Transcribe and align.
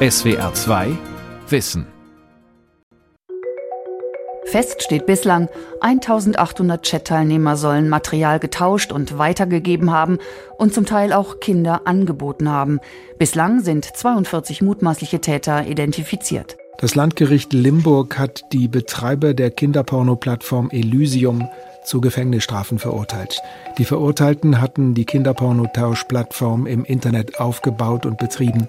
SWR 0.00 0.54
2 0.54 0.96
Wissen. 1.48 1.84
Fest 4.44 4.84
steht 4.84 5.06
bislang, 5.06 5.48
1800 5.80 6.84
Chat-Teilnehmer 6.84 7.56
sollen 7.56 7.88
Material 7.88 8.38
getauscht 8.38 8.92
und 8.92 9.18
weitergegeben 9.18 9.90
haben 9.90 10.18
und 10.56 10.72
zum 10.72 10.86
Teil 10.86 11.12
auch 11.12 11.40
Kinder 11.40 11.88
angeboten 11.88 12.48
haben. 12.48 12.78
Bislang 13.18 13.58
sind 13.58 13.86
42 13.86 14.62
mutmaßliche 14.62 15.20
Täter 15.20 15.66
identifiziert. 15.66 16.56
Das 16.78 16.94
Landgericht 16.94 17.52
Limburg 17.52 18.20
hat 18.20 18.44
die 18.52 18.68
Betreiber 18.68 19.34
der 19.34 19.50
Kinderporno-Plattform 19.50 20.70
Elysium 20.70 21.48
zu 21.82 22.00
Gefängnisstrafen 22.00 22.78
verurteilt. 22.78 23.40
Die 23.78 23.84
Verurteilten 23.84 24.60
hatten 24.60 24.94
die 24.94 25.06
Kinderpornotauschplattform 25.06 26.68
im 26.68 26.84
Internet 26.84 27.40
aufgebaut 27.40 28.06
und 28.06 28.18
betrieben. 28.18 28.68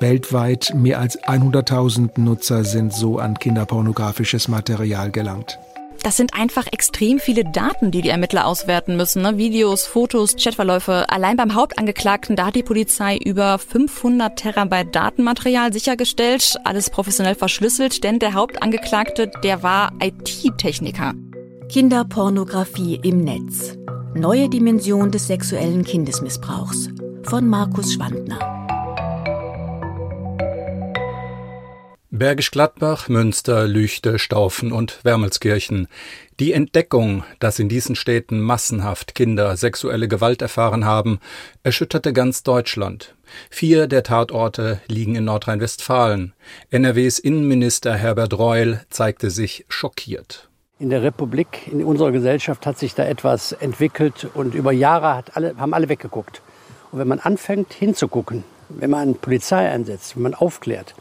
Weltweit 0.00 0.72
mehr 0.74 1.00
als 1.00 1.18
100.000 1.22 2.20
Nutzer 2.20 2.64
sind 2.64 2.92
so 2.92 3.18
an 3.18 3.38
kinderpornografisches 3.38 4.48
Material 4.48 5.10
gelangt. 5.10 5.58
Das 6.02 6.16
sind 6.16 6.34
einfach 6.34 6.66
extrem 6.70 7.18
viele 7.18 7.44
Daten, 7.44 7.90
die 7.90 8.02
die 8.02 8.10
Ermittler 8.10 8.46
auswerten 8.46 8.96
müssen. 8.96 9.22
Ne? 9.22 9.38
Videos, 9.38 9.86
Fotos, 9.86 10.36
Chatverläufe. 10.36 11.06
Allein 11.08 11.36
beim 11.36 11.54
Hauptangeklagten, 11.54 12.36
da 12.36 12.46
hat 12.46 12.54
die 12.54 12.62
Polizei 12.62 13.16
über 13.16 13.58
500 13.58 14.36
Terabyte 14.36 14.94
Datenmaterial 14.94 15.72
sichergestellt. 15.72 16.56
Alles 16.62 16.90
professionell 16.90 17.34
verschlüsselt, 17.34 18.04
denn 18.04 18.18
der 18.18 18.34
Hauptangeklagte, 18.34 19.30
der 19.42 19.62
war 19.62 19.92
IT-Techniker. 20.00 21.14
Kinderpornografie 21.70 23.00
im 23.02 23.24
Netz. 23.24 23.76
Neue 24.14 24.48
Dimension 24.48 25.10
des 25.10 25.26
sexuellen 25.26 25.82
Kindesmissbrauchs. 25.82 26.88
Von 27.24 27.48
Markus 27.48 27.94
Schwandner. 27.94 28.55
Bergisch 32.18 32.50
Gladbach, 32.50 33.10
Münster, 33.10 33.68
Lüchte, 33.68 34.18
Staufen 34.18 34.72
und 34.72 35.04
Wermelskirchen. 35.04 35.86
Die 36.40 36.54
Entdeckung, 36.54 37.24
dass 37.40 37.58
in 37.58 37.68
diesen 37.68 37.94
Städten 37.94 38.40
massenhaft 38.40 39.14
Kinder 39.14 39.54
sexuelle 39.58 40.08
Gewalt 40.08 40.40
erfahren 40.40 40.86
haben, 40.86 41.20
erschütterte 41.62 42.14
ganz 42.14 42.42
Deutschland. 42.42 43.14
Vier 43.50 43.86
der 43.86 44.02
Tatorte 44.02 44.80
liegen 44.88 45.14
in 45.14 45.26
Nordrhein-Westfalen. 45.26 46.32
NRWs 46.70 47.18
Innenminister 47.18 47.94
Herbert 47.94 48.38
Reul 48.38 48.80
zeigte 48.88 49.28
sich 49.28 49.66
schockiert. 49.68 50.48
In 50.78 50.88
der 50.88 51.02
Republik, 51.02 51.68
in 51.70 51.84
unserer 51.84 52.12
Gesellschaft 52.12 52.64
hat 52.64 52.78
sich 52.78 52.94
da 52.94 53.04
etwas 53.04 53.52
entwickelt 53.52 54.26
und 54.32 54.54
über 54.54 54.72
Jahre 54.72 55.22
alle, 55.34 55.54
haben 55.58 55.74
alle 55.74 55.90
weggeguckt. 55.90 56.40
Und 56.92 56.98
wenn 56.98 57.08
man 57.08 57.18
anfängt 57.18 57.74
hinzugucken, 57.74 58.44
wenn 58.70 58.90
man 58.90 59.16
Polizei 59.16 59.68
einsetzt, 59.68 60.16
wenn 60.16 60.22
man 60.22 60.34
aufklärt, 60.34 60.94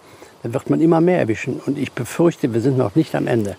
dann 0.45 0.53
wird 0.53 0.69
man 0.69 0.79
immer 0.79 1.01
mehr 1.01 1.17
erwischen. 1.17 1.59
Und 1.65 1.75
ich 1.79 1.91
befürchte, 1.91 2.53
wir 2.53 2.61
sind 2.61 2.77
noch 2.77 2.93
nicht 2.93 3.15
am 3.15 3.25
Ende. 3.25 3.57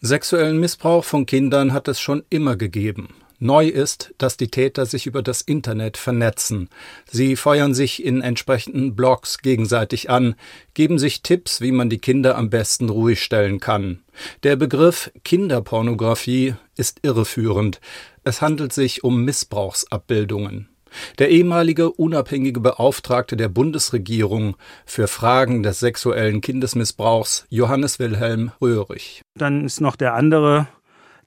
Sexuellen 0.00 0.58
Missbrauch 0.58 1.04
von 1.04 1.26
Kindern 1.26 1.72
hat 1.72 1.86
es 1.86 2.00
schon 2.00 2.24
immer 2.28 2.56
gegeben. 2.56 3.10
Neu 3.38 3.68
ist, 3.68 4.12
dass 4.18 4.36
die 4.36 4.48
Täter 4.48 4.84
sich 4.84 5.06
über 5.06 5.22
das 5.22 5.42
Internet 5.42 5.96
vernetzen. 5.96 6.70
Sie 7.08 7.36
feuern 7.36 7.72
sich 7.72 8.04
in 8.04 8.20
entsprechenden 8.20 8.96
Blogs 8.96 9.42
gegenseitig 9.42 10.10
an, 10.10 10.34
geben 10.72 10.98
sich 10.98 11.22
Tipps, 11.22 11.60
wie 11.60 11.70
man 11.70 11.88
die 11.88 11.98
Kinder 11.98 12.36
am 12.36 12.50
besten 12.50 12.88
ruhig 12.88 13.22
stellen 13.22 13.60
kann. 13.60 14.02
Der 14.42 14.56
Begriff 14.56 15.12
Kinderpornografie 15.22 16.54
ist 16.76 16.98
irreführend. 17.02 17.80
Es 18.24 18.42
handelt 18.42 18.72
sich 18.72 19.04
um 19.04 19.24
Missbrauchsabbildungen. 19.24 20.73
Der 21.18 21.30
ehemalige 21.30 21.90
unabhängige 21.90 22.60
Beauftragte 22.60 23.36
der 23.36 23.48
Bundesregierung 23.48 24.56
für 24.86 25.08
Fragen 25.08 25.62
des 25.62 25.80
sexuellen 25.80 26.40
Kindesmissbrauchs, 26.40 27.46
Johannes 27.50 27.98
Wilhelm 27.98 28.52
Röhrig. 28.60 29.22
Dann 29.36 29.64
ist 29.64 29.80
noch 29.80 29.96
der 29.96 30.14
andere 30.14 30.68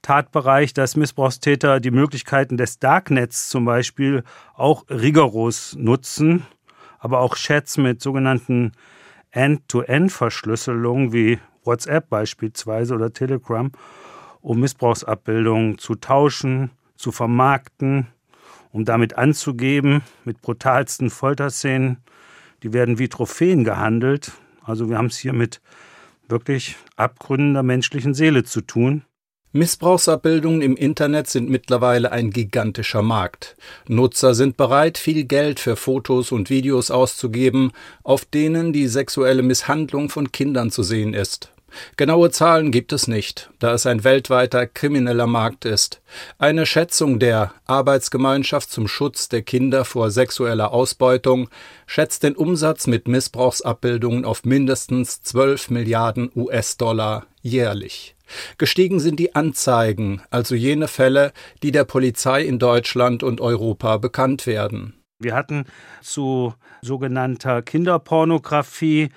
Tatbereich, 0.02 0.74
dass 0.74 0.96
Missbrauchstäter 0.96 1.80
die 1.80 1.90
Möglichkeiten 1.90 2.56
des 2.56 2.78
Darknets 2.78 3.48
zum 3.48 3.64
Beispiel 3.64 4.22
auch 4.54 4.84
rigoros 4.88 5.76
nutzen, 5.76 6.46
aber 6.98 7.20
auch 7.20 7.34
Chats 7.36 7.76
mit 7.76 8.00
sogenannten 8.00 8.72
End-to-End-Verschlüsselungen 9.30 11.12
wie 11.12 11.38
WhatsApp 11.64 12.08
beispielsweise 12.08 12.94
oder 12.94 13.12
Telegram, 13.12 13.70
um 14.40 14.60
Missbrauchsabbildungen 14.60 15.78
zu 15.78 15.94
tauschen, 15.96 16.70
zu 16.96 17.12
vermarkten 17.12 18.06
um 18.72 18.84
damit 18.84 19.16
anzugeben, 19.16 20.02
mit 20.24 20.40
brutalsten 20.40 21.10
Folterszenen. 21.10 21.98
Die 22.62 22.72
werden 22.72 22.98
wie 22.98 23.08
Trophäen 23.08 23.64
gehandelt. 23.64 24.32
Also 24.62 24.88
wir 24.88 24.98
haben 24.98 25.06
es 25.06 25.18
hier 25.18 25.32
mit 25.32 25.60
wirklich 26.28 26.76
Abgründen 26.96 27.54
der 27.54 27.62
menschlichen 27.62 28.14
Seele 28.14 28.44
zu 28.44 28.60
tun. 28.60 29.04
Missbrauchsabbildungen 29.52 30.60
im 30.60 30.76
Internet 30.76 31.26
sind 31.26 31.48
mittlerweile 31.48 32.12
ein 32.12 32.30
gigantischer 32.30 33.00
Markt. 33.00 33.56
Nutzer 33.88 34.34
sind 34.34 34.58
bereit, 34.58 34.98
viel 34.98 35.24
Geld 35.24 35.58
für 35.58 35.74
Fotos 35.74 36.32
und 36.32 36.50
Videos 36.50 36.90
auszugeben, 36.90 37.72
auf 38.02 38.26
denen 38.26 38.74
die 38.74 38.88
sexuelle 38.88 39.42
Misshandlung 39.42 40.10
von 40.10 40.32
Kindern 40.32 40.70
zu 40.70 40.82
sehen 40.82 41.14
ist. 41.14 41.50
Genaue 41.96 42.30
Zahlen 42.30 42.70
gibt 42.70 42.92
es 42.92 43.08
nicht, 43.08 43.50
da 43.58 43.72
es 43.72 43.86
ein 43.86 44.04
weltweiter 44.04 44.66
krimineller 44.66 45.26
Markt 45.26 45.64
ist. 45.64 46.00
Eine 46.38 46.66
Schätzung 46.66 47.18
der 47.18 47.52
Arbeitsgemeinschaft 47.66 48.70
zum 48.70 48.88
Schutz 48.88 49.28
der 49.28 49.42
Kinder 49.42 49.84
vor 49.84 50.10
sexueller 50.10 50.72
Ausbeutung 50.72 51.48
schätzt 51.86 52.22
den 52.22 52.36
Umsatz 52.36 52.86
mit 52.86 53.08
Missbrauchsabbildungen 53.08 54.24
auf 54.24 54.44
mindestens 54.44 55.22
12 55.22 55.70
Milliarden 55.70 56.30
US-Dollar 56.34 57.26
jährlich. 57.42 58.14
Gestiegen 58.58 59.00
sind 59.00 59.18
die 59.18 59.34
Anzeigen, 59.34 60.22
also 60.30 60.54
jene 60.54 60.88
Fälle, 60.88 61.32
die 61.62 61.72
der 61.72 61.84
Polizei 61.84 62.42
in 62.42 62.58
Deutschland 62.58 63.22
und 63.22 63.40
Europa 63.40 63.96
bekannt 63.96 64.46
werden. 64.46 64.94
Wir 65.20 65.34
hatten 65.34 65.64
zu 66.00 66.54
sogenannter 66.80 67.62
Kinderpornografie 67.62 69.08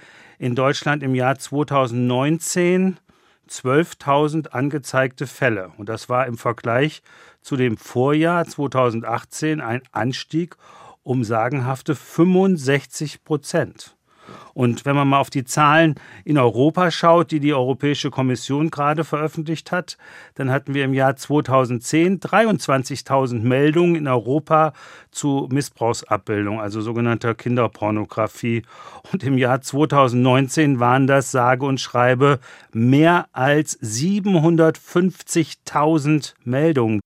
in 0.41 0.55
Deutschland 0.55 1.03
im 1.03 1.13
Jahr 1.13 1.37
2019 1.37 2.99
12.000 3.47 4.47
angezeigte 4.47 5.27
Fälle. 5.27 5.71
Und 5.77 5.87
das 5.87 6.09
war 6.09 6.25
im 6.25 6.35
Vergleich 6.35 7.03
zu 7.41 7.55
dem 7.57 7.77
Vorjahr 7.77 8.45
2018 8.45 9.61
ein 9.61 9.83
Anstieg 9.91 10.55
um 11.03 11.23
sagenhafte 11.23 11.93
65 11.93 13.23
Prozent. 13.23 13.95
Und 14.53 14.85
wenn 14.85 14.95
man 14.95 15.07
mal 15.07 15.19
auf 15.19 15.29
die 15.29 15.43
Zahlen 15.43 15.95
in 16.25 16.37
Europa 16.37 16.91
schaut, 16.91 17.31
die 17.31 17.39
die 17.39 17.53
Europäische 17.53 18.09
Kommission 18.09 18.69
gerade 18.69 19.03
veröffentlicht 19.03 19.71
hat, 19.71 19.97
dann 20.35 20.51
hatten 20.51 20.73
wir 20.73 20.85
im 20.85 20.93
Jahr 20.93 21.15
2010 21.15 22.19
23.000 22.19 23.41
Meldungen 23.41 23.95
in 23.95 24.07
Europa 24.07 24.73
zu 25.11 25.47
Missbrauchsabbildung, 25.51 26.59
also 26.59 26.81
sogenannter 26.81 27.35
Kinderpornografie. 27.35 28.63
Und 29.11 29.23
im 29.23 29.37
Jahr 29.37 29.61
2019 29.61 30.79
waren 30.79 31.07
das 31.07 31.31
sage 31.31 31.65
und 31.65 31.79
schreibe 31.79 32.39
mehr 32.73 33.27
als 33.31 33.79
750.000 33.81 36.33
Meldungen. 36.43 36.99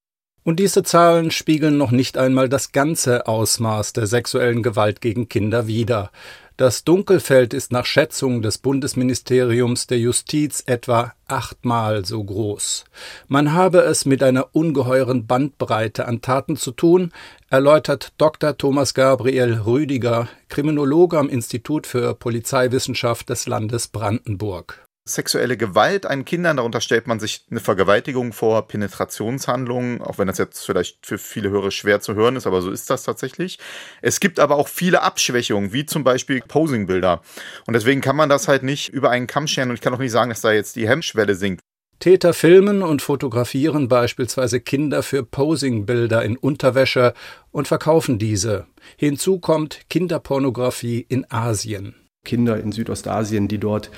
Und 0.47 0.59
diese 0.59 0.83
Zahlen 0.83 1.31
spiegeln 1.31 1.77
noch 1.77 1.89
nicht 1.89 2.19
einmal 2.19 2.49
das 2.49 2.71
ganze 2.71 3.25
Ausmaß 3.25 3.93
der 3.93 4.05
sexuellen 4.05 4.61
Gewalt 4.61 5.01
gegen 5.01 5.27
Kinder 5.27 5.65
wider. 5.65 6.11
Das 6.57 6.85
Dunkelfeld 6.85 7.53
ist 7.53 7.73
nach 7.73 7.85
Schätzung 7.85 8.41
des 8.41 8.59
Bundesministeriums 8.59 9.87
der 9.87 9.99
Justiz 9.99 10.63
etwa 10.65 11.11
achtmal 11.27 12.05
so 12.05 12.23
groß. 12.23 12.85
Man 13.27 13.51
habe 13.51 13.79
es 13.79 14.05
mit 14.05 14.23
einer 14.23 14.55
ungeheuren 14.55 15.27
Bandbreite 15.27 16.07
an 16.07 16.21
Taten 16.21 16.55
zu 16.55 16.71
tun, 16.71 17.11
erläutert 17.49 18.13
Dr. 18.17 18.57
Thomas 18.57 18.93
Gabriel 18.93 19.63
Rüdiger, 19.65 20.29
Kriminologe 20.47 21.19
am 21.19 21.27
Institut 21.27 21.87
für 21.87 22.13
Polizeiwissenschaft 22.13 23.27
des 23.27 23.47
Landes 23.47 23.89
Brandenburg 23.89 24.84
sexuelle 25.07 25.55
Gewalt 25.55 26.07
an 26.07 26.25
Kindern, 26.25 26.57
darunter 26.57 26.81
stellt 26.81 27.05
man 27.05 27.19
sich 27.19 27.45
eine 27.51 27.59
Vergewaltigung 27.59 28.33
vor, 28.33 28.67
Penetrationshandlungen, 28.67 30.01
auch 30.01 30.17
wenn 30.17 30.27
das 30.27 30.39
jetzt 30.39 30.65
vielleicht 30.65 31.05
für 31.05 31.19
viele 31.19 31.51
Hörer 31.51 31.69
schwer 31.69 32.01
zu 32.01 32.15
hören 32.15 32.35
ist, 32.35 32.47
aber 32.47 32.61
so 32.61 32.71
ist 32.71 32.89
das 32.89 33.03
tatsächlich. 33.03 33.59
Es 34.01 34.19
gibt 34.19 34.39
aber 34.39 34.55
auch 34.55 34.67
viele 34.67 35.03
Abschwächungen, 35.03 35.73
wie 35.73 35.85
zum 35.85 36.03
Beispiel 36.03 36.41
Posingbilder. 36.41 37.21
Und 37.67 37.73
deswegen 37.73 38.01
kann 38.01 38.15
man 38.15 38.29
das 38.29 38.47
halt 38.47 38.63
nicht 38.63 38.89
über 38.89 39.11
einen 39.11 39.27
Kamm 39.27 39.45
scheren 39.45 39.69
und 39.69 39.75
ich 39.75 39.81
kann 39.81 39.93
auch 39.93 39.99
nicht 39.99 40.11
sagen, 40.11 40.29
dass 40.29 40.41
da 40.41 40.51
jetzt 40.51 40.75
die 40.75 40.89
Hemmschwelle 40.89 41.35
sinkt. 41.35 41.61
Täter 41.99 42.33
filmen 42.33 42.81
und 42.81 43.01
fotografieren 43.01 43.87
beispielsweise 43.87 44.59
Kinder 44.59 45.01
für 45.01 45.23
Posingbilder 45.23 46.23
in 46.23 46.35
Unterwäsche 46.35 47.13
und 47.51 47.67
verkaufen 47.67 48.19
diese. 48.19 48.67
Hinzu 48.97 49.39
kommt 49.39 49.89
Kinderpornografie 49.89 51.05
in 51.07 51.29
Asien. 51.31 52.04
Kinder 52.25 52.59
in 52.59 52.71
Südostasien, 52.71 53.47
die 53.47 53.57
dort 53.57 53.89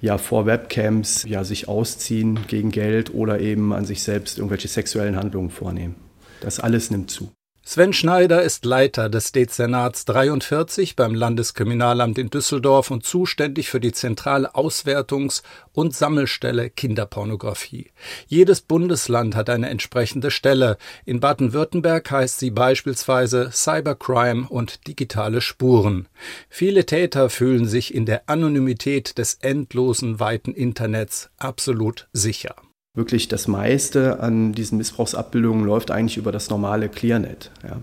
ja 0.00 0.16
vor 0.16 0.46
Webcams 0.46 1.24
ja 1.28 1.44
sich 1.44 1.68
ausziehen 1.68 2.38
gegen 2.46 2.70
Geld 2.70 3.12
oder 3.12 3.40
eben 3.40 3.72
an 3.74 3.84
sich 3.84 4.02
selbst 4.02 4.38
irgendwelche 4.38 4.68
sexuellen 4.68 5.16
Handlungen 5.16 5.50
vornehmen. 5.50 5.96
Das 6.40 6.58
alles 6.58 6.90
nimmt 6.90 7.10
zu. 7.10 7.32
Sven 7.64 7.92
Schneider 7.92 8.42
ist 8.42 8.64
Leiter 8.64 9.08
des 9.08 9.30
Dezernats 9.30 10.04
43 10.06 10.96
beim 10.96 11.14
Landeskriminalamt 11.14 12.18
in 12.18 12.28
Düsseldorf 12.28 12.90
und 12.90 13.06
zuständig 13.06 13.70
für 13.70 13.78
die 13.78 13.92
zentrale 13.92 14.56
Auswertungs- 14.56 15.44
und 15.72 15.94
Sammelstelle 15.94 16.70
Kinderpornografie. 16.70 17.92
Jedes 18.26 18.62
Bundesland 18.62 19.36
hat 19.36 19.48
eine 19.48 19.70
entsprechende 19.70 20.32
Stelle. 20.32 20.76
In 21.04 21.20
Baden-Württemberg 21.20 22.10
heißt 22.10 22.40
sie 22.40 22.50
beispielsweise 22.50 23.50
Cybercrime 23.52 24.48
und 24.48 24.88
digitale 24.88 25.40
Spuren. 25.40 26.08
Viele 26.48 26.84
Täter 26.84 27.30
fühlen 27.30 27.68
sich 27.68 27.94
in 27.94 28.06
der 28.06 28.28
Anonymität 28.28 29.18
des 29.18 29.34
endlosen 29.34 30.18
weiten 30.18 30.52
Internets 30.52 31.30
absolut 31.38 32.08
sicher 32.12 32.56
wirklich 32.94 33.28
das 33.28 33.48
meiste 33.48 34.20
an 34.20 34.52
diesen 34.52 34.78
Missbrauchsabbildungen 34.78 35.64
läuft 35.64 35.90
eigentlich 35.90 36.18
über 36.18 36.32
das 36.32 36.50
normale 36.50 36.88
Clearnet. 36.88 37.50
Ja. 37.62 37.80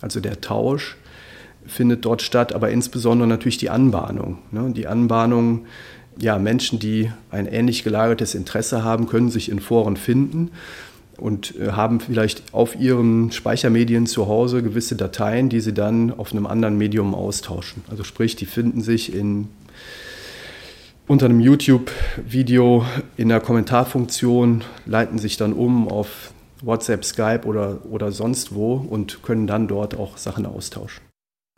Also 0.00 0.20
der 0.20 0.40
Tausch 0.40 0.96
findet 1.66 2.04
dort 2.04 2.22
statt, 2.22 2.52
aber 2.52 2.70
insbesondere 2.70 3.26
natürlich 3.26 3.58
die 3.58 3.70
Anbahnung. 3.70 4.38
Ne. 4.52 4.72
Die 4.72 4.86
Anbahnung, 4.86 5.66
ja, 6.18 6.38
Menschen, 6.38 6.78
die 6.78 7.10
ein 7.30 7.46
ähnlich 7.46 7.82
gelagertes 7.82 8.34
Interesse 8.34 8.84
haben, 8.84 9.06
können 9.06 9.30
sich 9.30 9.48
in 9.48 9.60
Foren 9.60 9.96
finden 9.96 10.50
und 11.16 11.58
äh, 11.58 11.72
haben 11.72 12.00
vielleicht 12.00 12.42
auf 12.52 12.78
ihren 12.78 13.32
Speichermedien 13.32 14.06
zu 14.06 14.28
Hause 14.28 14.62
gewisse 14.62 14.94
Dateien, 14.94 15.48
die 15.48 15.60
sie 15.60 15.72
dann 15.72 16.12
auf 16.12 16.32
einem 16.32 16.46
anderen 16.46 16.76
Medium 16.76 17.14
austauschen. 17.14 17.82
Also 17.88 18.04
sprich, 18.04 18.36
die 18.36 18.46
finden 18.46 18.82
sich 18.82 19.14
in 19.14 19.48
unter 21.06 21.26
einem 21.26 21.40
YouTube-Video 21.40 22.86
in 23.16 23.28
der 23.28 23.40
Kommentarfunktion, 23.40 24.64
leiten 24.86 25.18
sich 25.18 25.36
dann 25.36 25.52
um 25.52 25.88
auf 25.88 26.32
WhatsApp, 26.62 27.04
Skype 27.04 27.42
oder, 27.44 27.84
oder 27.84 28.10
sonst 28.10 28.54
wo 28.54 28.74
und 28.74 29.22
können 29.22 29.46
dann 29.46 29.68
dort 29.68 29.96
auch 29.96 30.16
Sachen 30.16 30.46
austauschen. 30.46 31.04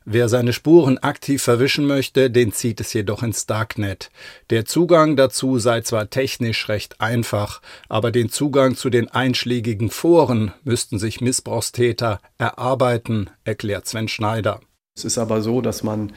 Wer 0.08 0.28
seine 0.28 0.52
Spuren 0.52 0.98
aktiv 0.98 1.42
verwischen 1.42 1.84
möchte, 1.84 2.30
den 2.30 2.52
zieht 2.52 2.80
es 2.80 2.92
jedoch 2.92 3.24
ins 3.24 3.46
Darknet. 3.46 4.12
Der 4.50 4.64
Zugang 4.64 5.16
dazu 5.16 5.58
sei 5.58 5.80
zwar 5.80 6.10
technisch 6.10 6.68
recht 6.68 7.00
einfach, 7.00 7.60
aber 7.88 8.12
den 8.12 8.28
Zugang 8.28 8.76
zu 8.76 8.88
den 8.88 9.08
einschlägigen 9.08 9.90
Foren 9.90 10.52
müssten 10.62 11.00
sich 11.00 11.20
Missbrauchstäter 11.20 12.20
erarbeiten, 12.38 13.30
erklärt 13.42 13.88
Sven 13.88 14.06
Schneider. 14.06 14.60
Es 14.96 15.04
ist 15.04 15.18
aber 15.18 15.42
so, 15.42 15.60
dass 15.60 15.82
man 15.82 16.12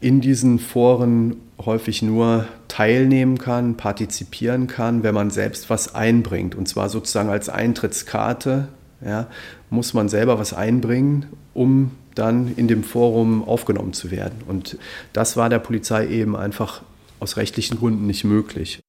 in 0.00 0.20
diesen 0.20 0.58
Foren 0.58 1.36
häufig 1.64 2.02
nur 2.02 2.46
teilnehmen 2.68 3.38
kann, 3.38 3.76
partizipieren 3.76 4.66
kann, 4.66 5.02
wenn 5.02 5.14
man 5.14 5.30
selbst 5.30 5.70
was 5.70 5.94
einbringt. 5.94 6.54
Und 6.54 6.68
zwar 6.68 6.88
sozusagen 6.88 7.30
als 7.30 7.48
Eintrittskarte 7.48 8.68
ja, 9.04 9.28
muss 9.70 9.94
man 9.94 10.08
selber 10.08 10.38
was 10.38 10.52
einbringen, 10.52 11.26
um 11.54 11.92
dann 12.14 12.54
in 12.56 12.68
dem 12.68 12.82
Forum 12.82 13.46
aufgenommen 13.46 13.92
zu 13.92 14.10
werden. 14.10 14.42
Und 14.46 14.78
das 15.12 15.36
war 15.36 15.48
der 15.48 15.58
Polizei 15.58 16.06
eben 16.08 16.36
einfach 16.36 16.82
aus 17.20 17.36
rechtlichen 17.36 17.78
Gründen 17.78 18.06
nicht 18.06 18.24
möglich. 18.24 18.80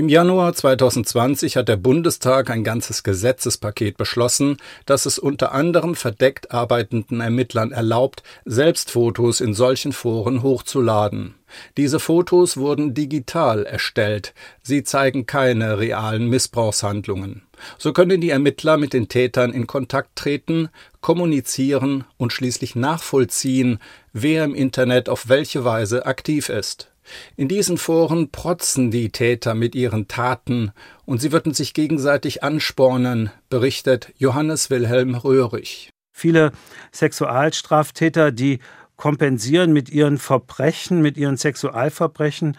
Im 0.00 0.08
Januar 0.08 0.54
2020 0.54 1.58
hat 1.58 1.68
der 1.68 1.76
Bundestag 1.76 2.48
ein 2.48 2.64
ganzes 2.64 3.02
Gesetzespaket 3.02 3.98
beschlossen, 3.98 4.56
das 4.86 5.04
es 5.04 5.18
unter 5.18 5.52
anderem 5.52 5.94
verdeckt 5.94 6.52
arbeitenden 6.52 7.20
Ermittlern 7.20 7.70
erlaubt, 7.70 8.22
Selbstfotos 8.46 9.42
in 9.42 9.52
solchen 9.52 9.92
Foren 9.92 10.42
hochzuladen. 10.42 11.34
Diese 11.76 12.00
Fotos 12.00 12.56
wurden 12.56 12.94
digital 12.94 13.66
erstellt. 13.66 14.32
Sie 14.62 14.84
zeigen 14.84 15.26
keine 15.26 15.78
realen 15.78 16.30
Missbrauchshandlungen. 16.30 17.42
So 17.76 17.92
können 17.92 18.22
die 18.22 18.30
Ermittler 18.30 18.78
mit 18.78 18.94
den 18.94 19.08
Tätern 19.08 19.52
in 19.52 19.66
Kontakt 19.66 20.16
treten, 20.16 20.70
kommunizieren 21.02 22.04
und 22.16 22.32
schließlich 22.32 22.74
nachvollziehen, 22.74 23.78
wer 24.14 24.44
im 24.44 24.54
Internet 24.54 25.10
auf 25.10 25.28
welche 25.28 25.66
Weise 25.66 26.06
aktiv 26.06 26.48
ist. 26.48 26.90
In 27.36 27.48
diesen 27.48 27.78
Foren 27.78 28.30
protzen 28.30 28.90
die 28.90 29.10
Täter 29.10 29.54
mit 29.54 29.74
ihren 29.74 30.08
Taten 30.08 30.72
und 31.04 31.20
sie 31.20 31.32
würden 31.32 31.54
sich 31.54 31.74
gegenseitig 31.74 32.42
anspornen, 32.42 33.30
berichtet 33.48 34.12
Johannes 34.16 34.70
Wilhelm 34.70 35.14
Röhrig. 35.14 35.90
Viele 36.12 36.52
Sexualstraftäter, 36.92 38.32
die 38.32 38.58
kompensieren 38.96 39.72
mit 39.72 39.88
ihren 39.88 40.18
Verbrechen, 40.18 41.00
mit 41.00 41.16
ihren 41.16 41.36
Sexualverbrechen 41.38 42.56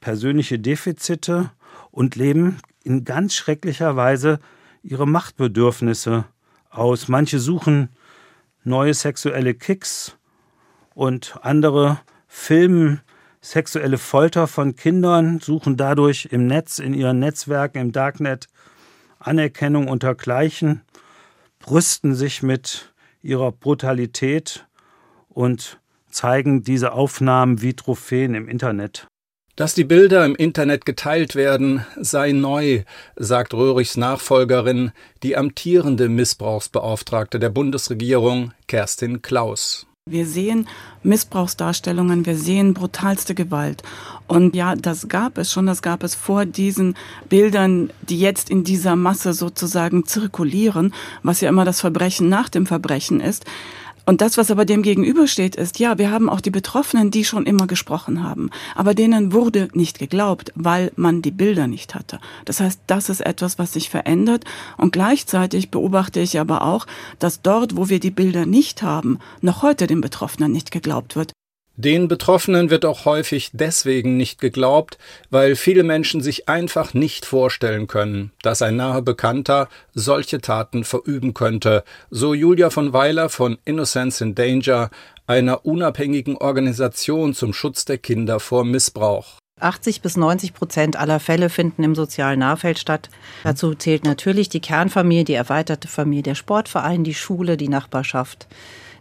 persönliche 0.00 0.58
Defizite 0.58 1.50
und 1.90 2.16
leben 2.16 2.58
in 2.84 3.04
ganz 3.04 3.34
schrecklicher 3.34 3.96
Weise 3.96 4.38
ihre 4.82 5.06
Machtbedürfnisse 5.06 6.24
aus. 6.70 7.08
Manche 7.08 7.38
suchen 7.38 7.90
neue 8.64 8.94
sexuelle 8.94 9.54
Kicks 9.54 10.16
und 10.94 11.38
andere 11.42 12.00
filmen 12.28 13.00
sexuelle 13.40 13.98
Folter 13.98 14.46
von 14.46 14.76
Kindern, 14.76 15.40
suchen 15.40 15.76
dadurch 15.76 16.28
im 16.30 16.46
Netz, 16.46 16.78
in 16.78 16.94
ihren 16.94 17.18
Netzwerken, 17.18 17.78
im 17.78 17.92
Darknet 17.92 18.46
Anerkennung 19.18 19.88
untergleichen, 19.88 20.82
brüsten 21.58 22.14
sich 22.14 22.42
mit 22.42 22.92
ihrer 23.22 23.52
Brutalität 23.52 24.66
und 25.28 25.78
zeigen 26.10 26.62
diese 26.62 26.92
Aufnahmen 26.92 27.62
wie 27.62 27.74
Trophäen 27.74 28.34
im 28.34 28.48
Internet. 28.48 29.06
Dass 29.56 29.74
die 29.74 29.84
Bilder 29.84 30.24
im 30.24 30.36
Internet 30.36 30.86
geteilt 30.86 31.34
werden, 31.34 31.84
sei 31.96 32.32
neu, 32.32 32.84
sagt 33.16 33.52
Röhrichs 33.52 33.96
Nachfolgerin, 33.96 34.92
die 35.22 35.36
amtierende 35.36 36.08
Missbrauchsbeauftragte 36.08 37.38
der 37.38 37.50
Bundesregierung, 37.50 38.52
Kerstin 38.68 39.20
Klaus. 39.20 39.86
Wir 40.10 40.26
sehen 40.26 40.66
Missbrauchsdarstellungen, 41.02 42.26
wir 42.26 42.36
sehen 42.36 42.74
brutalste 42.74 43.34
Gewalt. 43.34 43.82
Und 44.26 44.54
ja, 44.54 44.76
das 44.76 45.08
gab 45.08 45.38
es 45.38 45.52
schon, 45.52 45.66
das 45.66 45.82
gab 45.82 46.02
es 46.02 46.14
vor 46.14 46.44
diesen 46.44 46.96
Bildern, 47.28 47.90
die 48.02 48.18
jetzt 48.18 48.50
in 48.50 48.64
dieser 48.64 48.96
Masse 48.96 49.32
sozusagen 49.32 50.04
zirkulieren, 50.04 50.92
was 51.22 51.40
ja 51.40 51.48
immer 51.48 51.64
das 51.64 51.80
Verbrechen 51.80 52.28
nach 52.28 52.48
dem 52.48 52.66
Verbrechen 52.66 53.20
ist. 53.20 53.44
Und 54.06 54.20
das, 54.20 54.36
was 54.38 54.50
aber 54.50 54.64
dem 54.64 54.82
gegenübersteht, 54.82 55.56
ist, 55.56 55.78
ja, 55.78 55.98
wir 55.98 56.10
haben 56.10 56.28
auch 56.28 56.40
die 56.40 56.50
Betroffenen, 56.50 57.10
die 57.10 57.24
schon 57.24 57.46
immer 57.46 57.66
gesprochen 57.66 58.22
haben, 58.22 58.50
aber 58.74 58.94
denen 58.94 59.32
wurde 59.32 59.68
nicht 59.72 59.98
geglaubt, 59.98 60.52
weil 60.54 60.92
man 60.96 61.22
die 61.22 61.30
Bilder 61.30 61.66
nicht 61.66 61.94
hatte. 61.94 62.20
Das 62.44 62.60
heißt, 62.60 62.80
das 62.86 63.08
ist 63.08 63.20
etwas, 63.20 63.58
was 63.58 63.72
sich 63.72 63.90
verändert. 63.90 64.44
Und 64.76 64.92
gleichzeitig 64.92 65.70
beobachte 65.70 66.20
ich 66.20 66.38
aber 66.40 66.62
auch, 66.62 66.86
dass 67.18 67.42
dort, 67.42 67.76
wo 67.76 67.88
wir 67.88 68.00
die 68.00 68.10
Bilder 68.10 68.46
nicht 68.46 68.82
haben, 68.82 69.18
noch 69.40 69.62
heute 69.62 69.86
den 69.86 70.00
Betroffenen 70.00 70.52
nicht 70.52 70.70
geglaubt 70.70 71.16
wird. 71.16 71.32
Den 71.82 72.08
Betroffenen 72.08 72.68
wird 72.68 72.84
auch 72.84 73.06
häufig 73.06 73.52
deswegen 73.54 74.18
nicht 74.18 74.38
geglaubt, 74.38 74.98
weil 75.30 75.56
viele 75.56 75.82
Menschen 75.82 76.20
sich 76.20 76.46
einfach 76.46 76.92
nicht 76.92 77.24
vorstellen 77.24 77.86
können, 77.86 78.32
dass 78.42 78.60
ein 78.60 78.76
nahe 78.76 79.00
Bekannter 79.00 79.66
solche 79.94 80.42
Taten 80.42 80.84
verüben 80.84 81.32
könnte, 81.32 81.82
so 82.10 82.34
Julia 82.34 82.68
von 82.68 82.92
Weiler 82.92 83.30
von 83.30 83.56
Innocence 83.64 84.20
in 84.20 84.34
Danger, 84.34 84.90
einer 85.26 85.64
unabhängigen 85.64 86.36
Organisation 86.36 87.32
zum 87.32 87.54
Schutz 87.54 87.86
der 87.86 87.96
Kinder 87.96 88.40
vor 88.40 88.66
Missbrauch. 88.66 89.38
80 89.58 90.02
bis 90.02 90.18
90 90.18 90.52
Prozent 90.52 90.96
aller 90.96 91.18
Fälle 91.18 91.48
finden 91.48 91.82
im 91.82 91.94
sozialen 91.94 92.40
Nahfeld 92.40 92.78
statt. 92.78 93.08
Dazu 93.42 93.74
zählt 93.74 94.04
natürlich 94.04 94.50
die 94.50 94.60
Kernfamilie, 94.60 95.24
die 95.24 95.32
erweiterte 95.32 95.88
Familie, 95.88 96.24
der 96.24 96.34
Sportverein, 96.34 97.04
die 97.04 97.14
Schule, 97.14 97.56
die 97.56 97.68
Nachbarschaft 97.68 98.48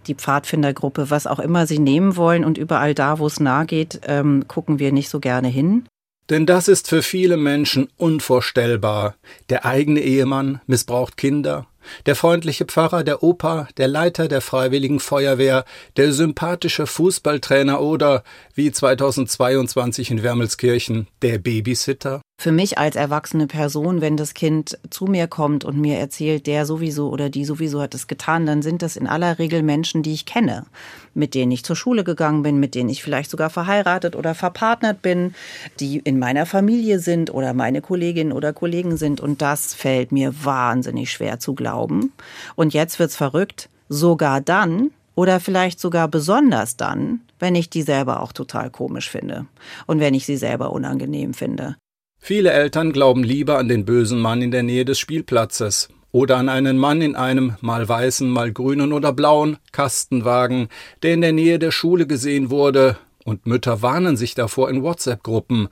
die 0.08 0.16
Pfadfindergruppe, 0.16 1.10
was 1.10 1.28
auch 1.28 1.40
immer 1.40 1.68
sie 1.68 1.80
nehmen 1.80 2.16
wollen. 2.16 2.44
Und 2.46 2.58
überall 2.58 2.94
da, 2.94 3.20
wo 3.20 3.28
es 3.28 3.40
nahe 3.40 3.66
geht, 3.66 4.02
ähm, 4.06 4.48
gucken 4.48 4.80
wir 4.80 4.92
nicht 4.92 5.10
so 5.10 5.20
gerne 5.20 5.48
hin. 5.48 5.88
Denn 6.30 6.46
das 6.46 6.68
ist 6.68 6.88
für 6.88 7.02
viele 7.02 7.38
Menschen 7.38 7.90
unvorstellbar. 7.98 9.16
Der 9.50 9.66
eigene 9.66 10.02
Ehemann 10.02 10.62
missbraucht 10.68 11.18
Kinder, 11.18 11.66
der 12.06 12.16
freundliche 12.16 12.66
Pfarrer, 12.66 13.04
der 13.04 13.24
Opa, 13.24 13.68
der 13.78 13.88
Leiter 13.88 14.28
der 14.28 14.42
Freiwilligen 14.42 15.00
Feuerwehr, 15.00 15.66
der 15.98 16.14
sympathische 16.14 16.86
Fußballtrainer 16.86 17.82
oder, 17.82 18.24
wie 18.54 18.72
2022 18.72 20.12
in 20.12 20.22
Wermelskirchen, 20.22 21.08
der 21.24 21.40
Babysitter? 21.40 22.22
Für 22.42 22.54
mich 22.54 22.78
als 22.78 22.96
erwachsene 22.96 23.48
Person, 23.48 24.00
wenn 24.00 24.16
das 24.16 24.34
Kind 24.34 24.80
zu 24.90 25.04
mir 25.08 25.28
kommt 25.28 25.66
und 25.66 25.78
mir 25.78 25.98
erzählt, 25.98 26.48
der 26.48 26.66
sowieso 26.66 27.10
oder 27.10 27.30
die 27.30 27.44
sowieso 27.44 27.82
hat 27.82 27.94
es 27.94 28.08
getan, 28.08 28.46
dann 28.46 28.62
sind 28.62 28.82
das 28.82 28.96
in 28.96 29.08
aller 29.08 29.40
Regel 29.40 29.62
Menschen, 29.62 30.04
die 30.04 30.14
ich 30.14 30.26
kenne, 30.26 30.66
mit 31.14 31.36
denen 31.36 31.52
ich 31.52 31.66
zur 31.66 31.76
Schule 31.76 32.06
gegangen 32.06 32.42
bin, 32.42 32.58
mit 32.58 32.76
denen 32.76 32.88
ich 32.88 33.04
vielleicht 33.04 33.30
sogar 33.30 33.50
verheiratet 33.50 34.16
oder 34.16 34.36
verpartnert 34.36 35.02
bin, 35.02 35.36
die 35.82 36.00
in 36.00 36.18
meiner 36.18 36.46
Familie 36.46 37.00
sind 37.00 37.30
oder 37.30 37.54
meine 37.54 37.82
Kolleginnen 37.82 38.32
oder 38.32 38.54
Kollegen 38.54 38.96
sind. 38.96 39.20
Und 39.20 39.42
das 39.42 39.74
fällt 39.74 40.14
mir 40.14 40.34
wahnsinnig 40.46 41.12
schwer 41.12 41.42
zu 41.42 41.54
glauben. 41.54 42.14
Und 42.56 42.74
jetzt 42.74 43.00
wird's 43.00 43.18
verrückt, 43.18 43.68
sogar 43.90 44.40
dann, 44.40 44.92
oder 45.14 45.42
vielleicht 45.42 45.82
sogar 45.82 46.08
besonders 46.08 46.78
dann, 46.78 47.20
wenn 47.38 47.56
ich 47.56 47.70
die 47.70 47.82
selber 47.82 48.24
auch 48.24 48.32
total 48.32 48.70
komisch 48.70 49.10
finde 49.10 49.46
und 49.88 50.00
wenn 50.00 50.14
ich 50.14 50.26
sie 50.26 50.38
selber 50.38 50.72
unangenehm 50.72 51.34
finde. 51.34 51.76
Viele 52.20 52.52
Eltern 52.52 52.92
glauben 52.92 53.24
lieber 53.24 53.58
an 53.58 53.68
den 53.68 53.86
bösen 53.86 54.20
Mann 54.20 54.42
in 54.42 54.52
der 54.52 54.64
Nähe 54.64 54.86
des 54.86 55.00
Spielplatzes. 55.00 55.90
oder 56.12 56.38
an 56.38 56.50
einen 56.50 56.78
Mann 56.78 57.02
in 57.02 57.16
einem 57.16 57.56
mal 57.62 57.88
weißen, 57.88 58.30
mal 58.30 58.52
grünen 58.52 58.94
oder 58.94 59.14
blauen 59.14 59.58
Kastenwagen, 59.72 60.70
der 61.04 61.14
in 61.14 61.22
der 61.22 61.34
Nähe 61.34 61.60
der 61.60 61.72
Schule 61.72 62.08
gesehen 62.08 62.50
wurde, 62.50 62.98
und 63.26 63.46
Mütter 63.46 63.82
warnen 63.82 64.18
sich 64.18 64.34
davor 64.34 64.70
in 64.70 64.82
WhatsApp-Gruppen. 64.82 65.68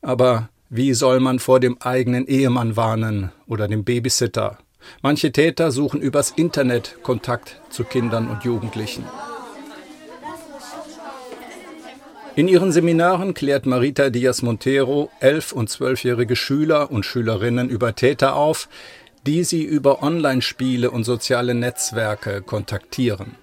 Aber 0.00 0.48
wie 0.70 0.94
soll 0.94 1.20
man 1.20 1.38
vor 1.38 1.60
dem 1.60 1.76
eigenen 1.80 2.26
Ehemann 2.26 2.76
warnen 2.76 3.30
oder 3.46 3.68
dem 3.68 3.84
Babysitter? 3.84 4.58
Manche 5.02 5.32
Täter 5.32 5.70
suchen 5.70 6.00
übers 6.00 6.30
Internet 6.30 6.96
Kontakt 7.02 7.60
zu 7.68 7.84
Kindern 7.84 8.28
und 8.28 8.44
Jugendlichen. 8.44 9.04
In 12.36 12.48
ihren 12.48 12.72
Seminaren 12.72 13.32
klärt 13.32 13.64
Marita 13.64 14.10
Diaz 14.10 14.42
Montero 14.42 15.08
elf- 15.20 15.52
und 15.52 15.70
zwölfjährige 15.70 16.34
Schüler 16.34 16.90
und 16.90 17.06
Schülerinnen 17.06 17.68
über 17.68 17.94
Täter 17.94 18.34
auf, 18.34 18.68
die 19.24 19.44
sie 19.44 19.62
über 19.62 20.02
Online-Spiele 20.02 20.90
und 20.90 21.04
soziale 21.04 21.54
Netzwerke 21.54 22.42
kontaktieren. 22.42 23.36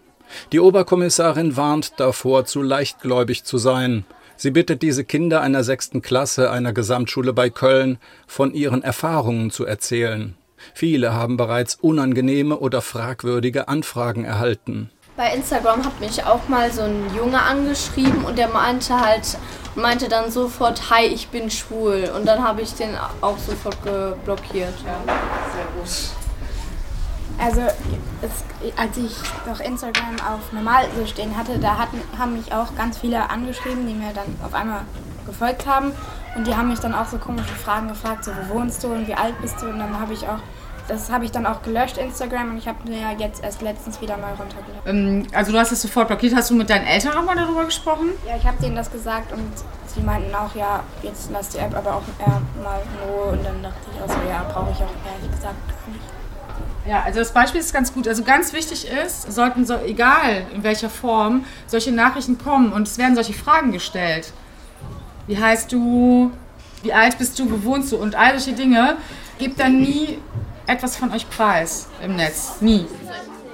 Die 0.52 0.60
Oberkommissarin 0.60 1.56
warnt 1.56 2.02
davor, 2.02 2.44
zu 2.44 2.62
leichtgläubig 2.62 3.46
zu 3.46 3.58
sein. 3.58 4.04
Sie 4.36 4.52
bittet 4.52 4.82
diese 4.82 5.06
Kinder 5.06 5.40
einer 5.40 5.64
sechsten 5.64 6.02
Klasse 6.02 6.52
einer 6.52 6.74
Gesamtschule 6.74 7.32
bei 7.32 7.50
Köln, 7.50 7.98
von 8.28 8.54
ihren 8.54 8.84
Erfahrungen 8.84 9.52
zu 9.52 9.66
erzählen. 9.66 10.36
Viele 10.74 11.14
haben 11.14 11.38
bereits 11.38 11.76
unangenehme 11.76 12.60
oder 12.60 12.82
fragwürdige 12.82 13.70
Anfragen 13.70 14.26
erhalten. 14.26 14.90
Bei 15.22 15.36
Instagram 15.36 15.86
hat 15.86 16.00
mich 16.00 16.26
auch 16.26 16.48
mal 16.48 16.72
so 16.72 16.82
ein 16.82 17.16
Junge 17.16 17.40
angeschrieben 17.40 18.26
und 18.26 18.40
der 18.40 18.48
meinte 18.48 19.00
halt, 19.00 19.38
meinte 19.76 20.10
dann 20.10 20.32
sofort, 20.32 20.90
hi, 20.90 21.06
ich 21.06 21.28
bin 21.28 21.52
schwul. 21.52 22.12
Und 22.16 22.26
dann 22.26 22.44
habe 22.44 22.64
ich 22.64 22.74
den 22.74 22.98
auch 23.22 23.38
sofort 23.38 23.84
geblockiert. 23.84 24.74
Ja. 24.84 25.14
Sehr 25.54 25.66
gut. 25.76 26.10
Also 27.38 27.62
es, 28.24 28.76
als 28.76 28.98
ich 28.98 29.16
noch 29.46 29.60
Instagram 29.60 30.16
auf 30.28 30.52
normal 30.54 30.86
so 30.98 31.06
stehen 31.06 31.38
hatte, 31.38 31.60
da 31.60 31.78
hatten, 31.78 32.02
haben 32.18 32.34
mich 32.34 32.52
auch 32.52 32.74
ganz 32.76 32.98
viele 32.98 33.30
angeschrieben, 33.30 33.86
die 33.86 33.94
mir 33.94 34.14
dann 34.16 34.36
auf 34.44 34.56
einmal 34.56 34.82
gefolgt 35.28 35.68
haben. 35.68 35.92
Und 36.36 36.48
die 36.48 36.56
haben 36.56 36.70
mich 36.70 36.80
dann 36.80 36.96
auch 36.96 37.06
so 37.06 37.20
komische 37.20 37.54
Fragen 37.64 37.90
gefragt, 37.90 38.26
so 38.26 38.32
wo 38.32 38.56
wohnst 38.56 38.84
du 38.84 38.88
und 38.88 39.08
wie 39.08 39.14
alt 39.14 39.40
bist 39.40 39.62
du? 39.62 39.68
Und 39.68 39.78
dann 39.78 40.00
habe 40.00 40.14
ich 40.14 40.28
auch 40.28 40.40
das 40.92 41.10
habe 41.10 41.24
ich 41.26 41.32
dann 41.32 41.46
auch 41.46 41.62
gelöscht, 41.62 41.98
Instagram, 41.98 42.52
und 42.52 42.58
ich 42.58 42.68
habe 42.68 42.78
mir 42.88 43.16
jetzt 43.18 43.44
erst 43.44 43.62
letztens 43.62 44.02
wieder 44.02 44.18
neu 44.18 44.28
runtergeladen. 44.28 44.86
Ähm, 44.86 45.28
also 45.34 45.52
du 45.52 45.58
hast 45.58 45.72
es 45.72 45.82
sofort 45.82 46.08
blockiert. 46.08 46.36
Hast 46.36 46.50
du 46.50 46.56
mit 46.56 46.70
deinen 46.70 46.86
Eltern 46.86 47.18
auch 47.18 47.24
mal 47.24 47.36
darüber 47.36 47.64
gesprochen? 47.66 48.10
Ja, 48.28 48.36
ich 48.36 48.46
habe 48.46 48.62
denen 48.62 48.76
das 48.76 48.92
gesagt 48.92 49.32
und 49.32 49.52
sie 49.88 50.02
meinten 50.02 50.34
auch, 50.36 50.54
ja, 50.54 50.84
jetzt 51.02 51.32
lass 51.32 51.50
die 51.50 51.60
App 51.60 51.76
aber 51.76 51.96
auch 51.96 52.04
äh, 52.20 52.62
mal 52.62 52.82
in 52.82 53.10
Ruhe. 53.10 53.32
Und 53.32 53.46
dann 53.46 53.64
dachte 53.64 53.78
ich 53.94 54.02
auch 54.02 54.08
so, 54.08 54.30
ja, 54.30 54.44
brauche 54.52 54.72
ich 54.72 54.78
auch 54.78 55.14
ehrlich 55.14 55.32
gesagt 55.32 55.56
gar 55.68 55.94
nicht. 55.94 56.04
Ja, 56.86 57.04
also 57.04 57.20
das 57.20 57.32
Beispiel 57.32 57.62
ist 57.62 57.74
ganz 57.74 57.94
gut. 57.94 58.08
Also 58.08 58.24
ganz 58.24 58.54
wichtig 58.54 58.88
ist, 58.90 59.32
sollten 59.32 59.66
so, 59.66 59.76
egal 59.78 60.46
in 60.54 60.64
welcher 60.64 60.90
Form, 60.90 61.46
solche 61.68 61.92
Nachrichten 61.92 62.38
kommen 62.38 62.74
und 62.74 62.88
es 62.88 62.98
werden 62.98 63.16
solche 63.16 63.34
Fragen 63.34 63.72
gestellt. 63.72 64.34
Wie 65.28 65.38
heißt 65.38 65.72
du? 65.72 66.32
Wie 66.84 66.92
alt 66.92 67.18
bist 67.18 67.38
du? 67.38 67.50
Wo 67.50 67.64
wohnst 67.64 67.92
du? 67.92 67.98
Und 67.98 68.16
all 68.16 68.38
solche 68.40 68.58
Dinge. 68.58 68.98
Gebt 69.38 69.60
dann 69.60 69.80
nie 69.80 70.20
etwas 70.72 70.96
von 70.96 71.12
euch 71.12 71.30
preis 71.30 71.88
im 72.04 72.16
Netz. 72.16 72.62
Nie. 72.62 72.86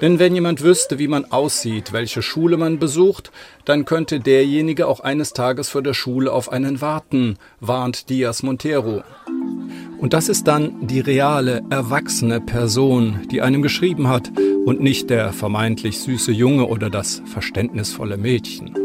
Denn 0.01 0.19
wenn 0.19 0.35
jemand 0.35 0.61
wüsste, 0.61 0.99
wie 0.99 1.07
man 1.07 1.25
aussieht, 1.25 1.91
welche 1.91 2.21
Schule 2.21 2.57
man 2.57 2.77
besucht, 2.77 3.31
dann 3.65 3.85
könnte 3.85 4.19
derjenige 4.19 4.87
auch 4.87 4.99
eines 4.99 5.33
Tages 5.33 5.69
vor 5.69 5.81
der 5.81 5.95
Schule 5.95 6.31
auf 6.31 6.51
einen 6.51 6.81
warten, 6.81 7.37
warnt 7.59 8.09
Diaz 8.11 8.43
Montero. 8.43 9.01
Und 9.97 10.13
das 10.13 10.29
ist 10.29 10.47
dann 10.47 10.85
die 10.85 10.99
reale, 10.99 11.63
erwachsene 11.71 12.39
Person, 12.39 13.21
die 13.31 13.41
einem 13.41 13.63
geschrieben 13.63 14.07
hat 14.07 14.31
und 14.65 14.79
nicht 14.79 15.09
der 15.09 15.33
vermeintlich 15.33 15.97
süße 15.99 16.31
Junge 16.31 16.67
oder 16.67 16.91
das 16.91 17.23
verständnisvolle 17.25 18.17
Mädchen. 18.17 18.75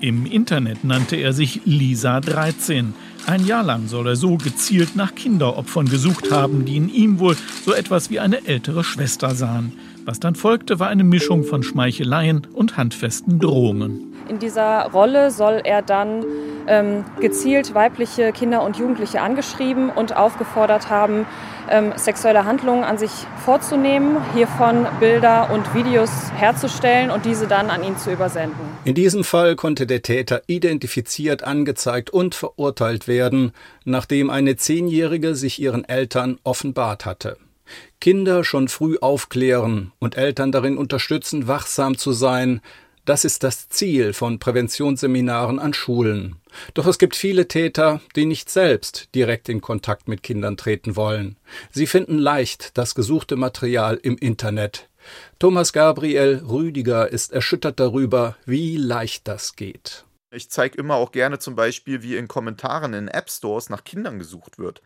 Im 0.00 0.26
Internet 0.26 0.84
nannte 0.84 1.16
er 1.16 1.32
sich 1.32 1.62
Lisa 1.64 2.20
13. 2.20 2.94
Ein 3.26 3.44
Jahr 3.44 3.64
lang 3.64 3.88
soll 3.88 4.06
er 4.06 4.14
so 4.14 4.36
gezielt 4.36 4.94
nach 4.94 5.16
Kinderopfern 5.16 5.88
gesucht 5.88 6.30
haben, 6.30 6.64
die 6.64 6.76
in 6.76 6.88
ihm 6.88 7.18
wohl 7.18 7.36
so 7.64 7.72
etwas 7.72 8.08
wie 8.08 8.20
eine 8.20 8.46
ältere 8.46 8.84
Schwester 8.84 9.34
sahen. 9.34 9.72
Was 10.04 10.20
dann 10.20 10.36
folgte, 10.36 10.78
war 10.78 10.86
eine 10.86 11.02
Mischung 11.02 11.42
von 11.42 11.64
Schmeicheleien 11.64 12.46
und 12.52 12.76
handfesten 12.76 13.40
Drohungen. 13.40 14.14
In 14.28 14.38
dieser 14.38 14.90
Rolle 14.92 15.32
soll 15.32 15.60
er 15.64 15.82
dann 15.82 16.24
gezielt 17.20 17.74
weibliche 17.74 18.32
Kinder 18.32 18.62
und 18.62 18.76
Jugendliche 18.76 19.20
angeschrieben 19.20 19.90
und 19.90 20.16
aufgefordert 20.16 20.90
haben, 20.90 21.26
ähm, 21.70 21.92
sexuelle 21.96 22.44
Handlungen 22.44 22.84
an 22.84 22.98
sich 22.98 23.10
vorzunehmen, 23.44 24.18
hiervon 24.34 24.86
Bilder 25.00 25.50
und 25.52 25.74
Videos 25.74 26.10
herzustellen 26.36 27.10
und 27.10 27.24
diese 27.24 27.46
dann 27.46 27.70
an 27.70 27.82
ihn 27.82 27.96
zu 27.96 28.12
übersenden. 28.12 28.60
In 28.84 28.94
diesem 28.94 29.24
Fall 29.24 29.56
konnte 29.56 29.86
der 29.86 30.02
Täter 30.02 30.42
identifiziert, 30.46 31.42
angezeigt 31.42 32.10
und 32.10 32.34
verurteilt 32.34 33.08
werden, 33.08 33.52
nachdem 33.84 34.30
eine 34.30 34.56
Zehnjährige 34.56 35.34
sich 35.34 35.60
ihren 35.60 35.84
Eltern 35.84 36.38
offenbart 36.44 37.04
hatte. 37.06 37.36
Kinder 38.00 38.44
schon 38.44 38.68
früh 38.68 38.96
aufklären 39.00 39.92
und 39.98 40.16
Eltern 40.16 40.52
darin 40.52 40.78
unterstützen, 40.78 41.48
wachsam 41.48 41.98
zu 41.98 42.12
sein, 42.12 42.60
das 43.04 43.24
ist 43.24 43.44
das 43.44 43.68
Ziel 43.68 44.12
von 44.12 44.38
Präventionsseminaren 44.40 45.58
an 45.60 45.74
Schulen. 45.74 46.36
Doch 46.74 46.86
es 46.86 46.98
gibt 46.98 47.16
viele 47.16 47.48
Täter, 47.48 48.00
die 48.14 48.26
nicht 48.26 48.50
selbst 48.50 49.14
direkt 49.14 49.48
in 49.48 49.60
Kontakt 49.60 50.08
mit 50.08 50.22
Kindern 50.22 50.56
treten 50.56 50.96
wollen. 50.96 51.36
Sie 51.70 51.86
finden 51.86 52.18
leicht 52.18 52.76
das 52.78 52.94
gesuchte 52.94 53.36
Material 53.36 53.98
im 54.02 54.16
Internet. 54.16 54.88
Thomas 55.38 55.72
Gabriel 55.72 56.42
Rüdiger 56.48 57.10
ist 57.10 57.32
erschüttert 57.32 57.78
darüber, 57.80 58.36
wie 58.44 58.76
leicht 58.76 59.28
das 59.28 59.56
geht. 59.56 60.04
Ich 60.32 60.50
zeige 60.50 60.76
immer 60.76 60.96
auch 60.96 61.12
gerne 61.12 61.38
zum 61.38 61.54
Beispiel, 61.54 62.02
wie 62.02 62.16
in 62.16 62.26
Kommentaren 62.26 62.94
in 62.94 63.08
App 63.08 63.30
Stores 63.30 63.70
nach 63.70 63.84
Kindern 63.84 64.18
gesucht 64.18 64.58
wird. 64.58 64.82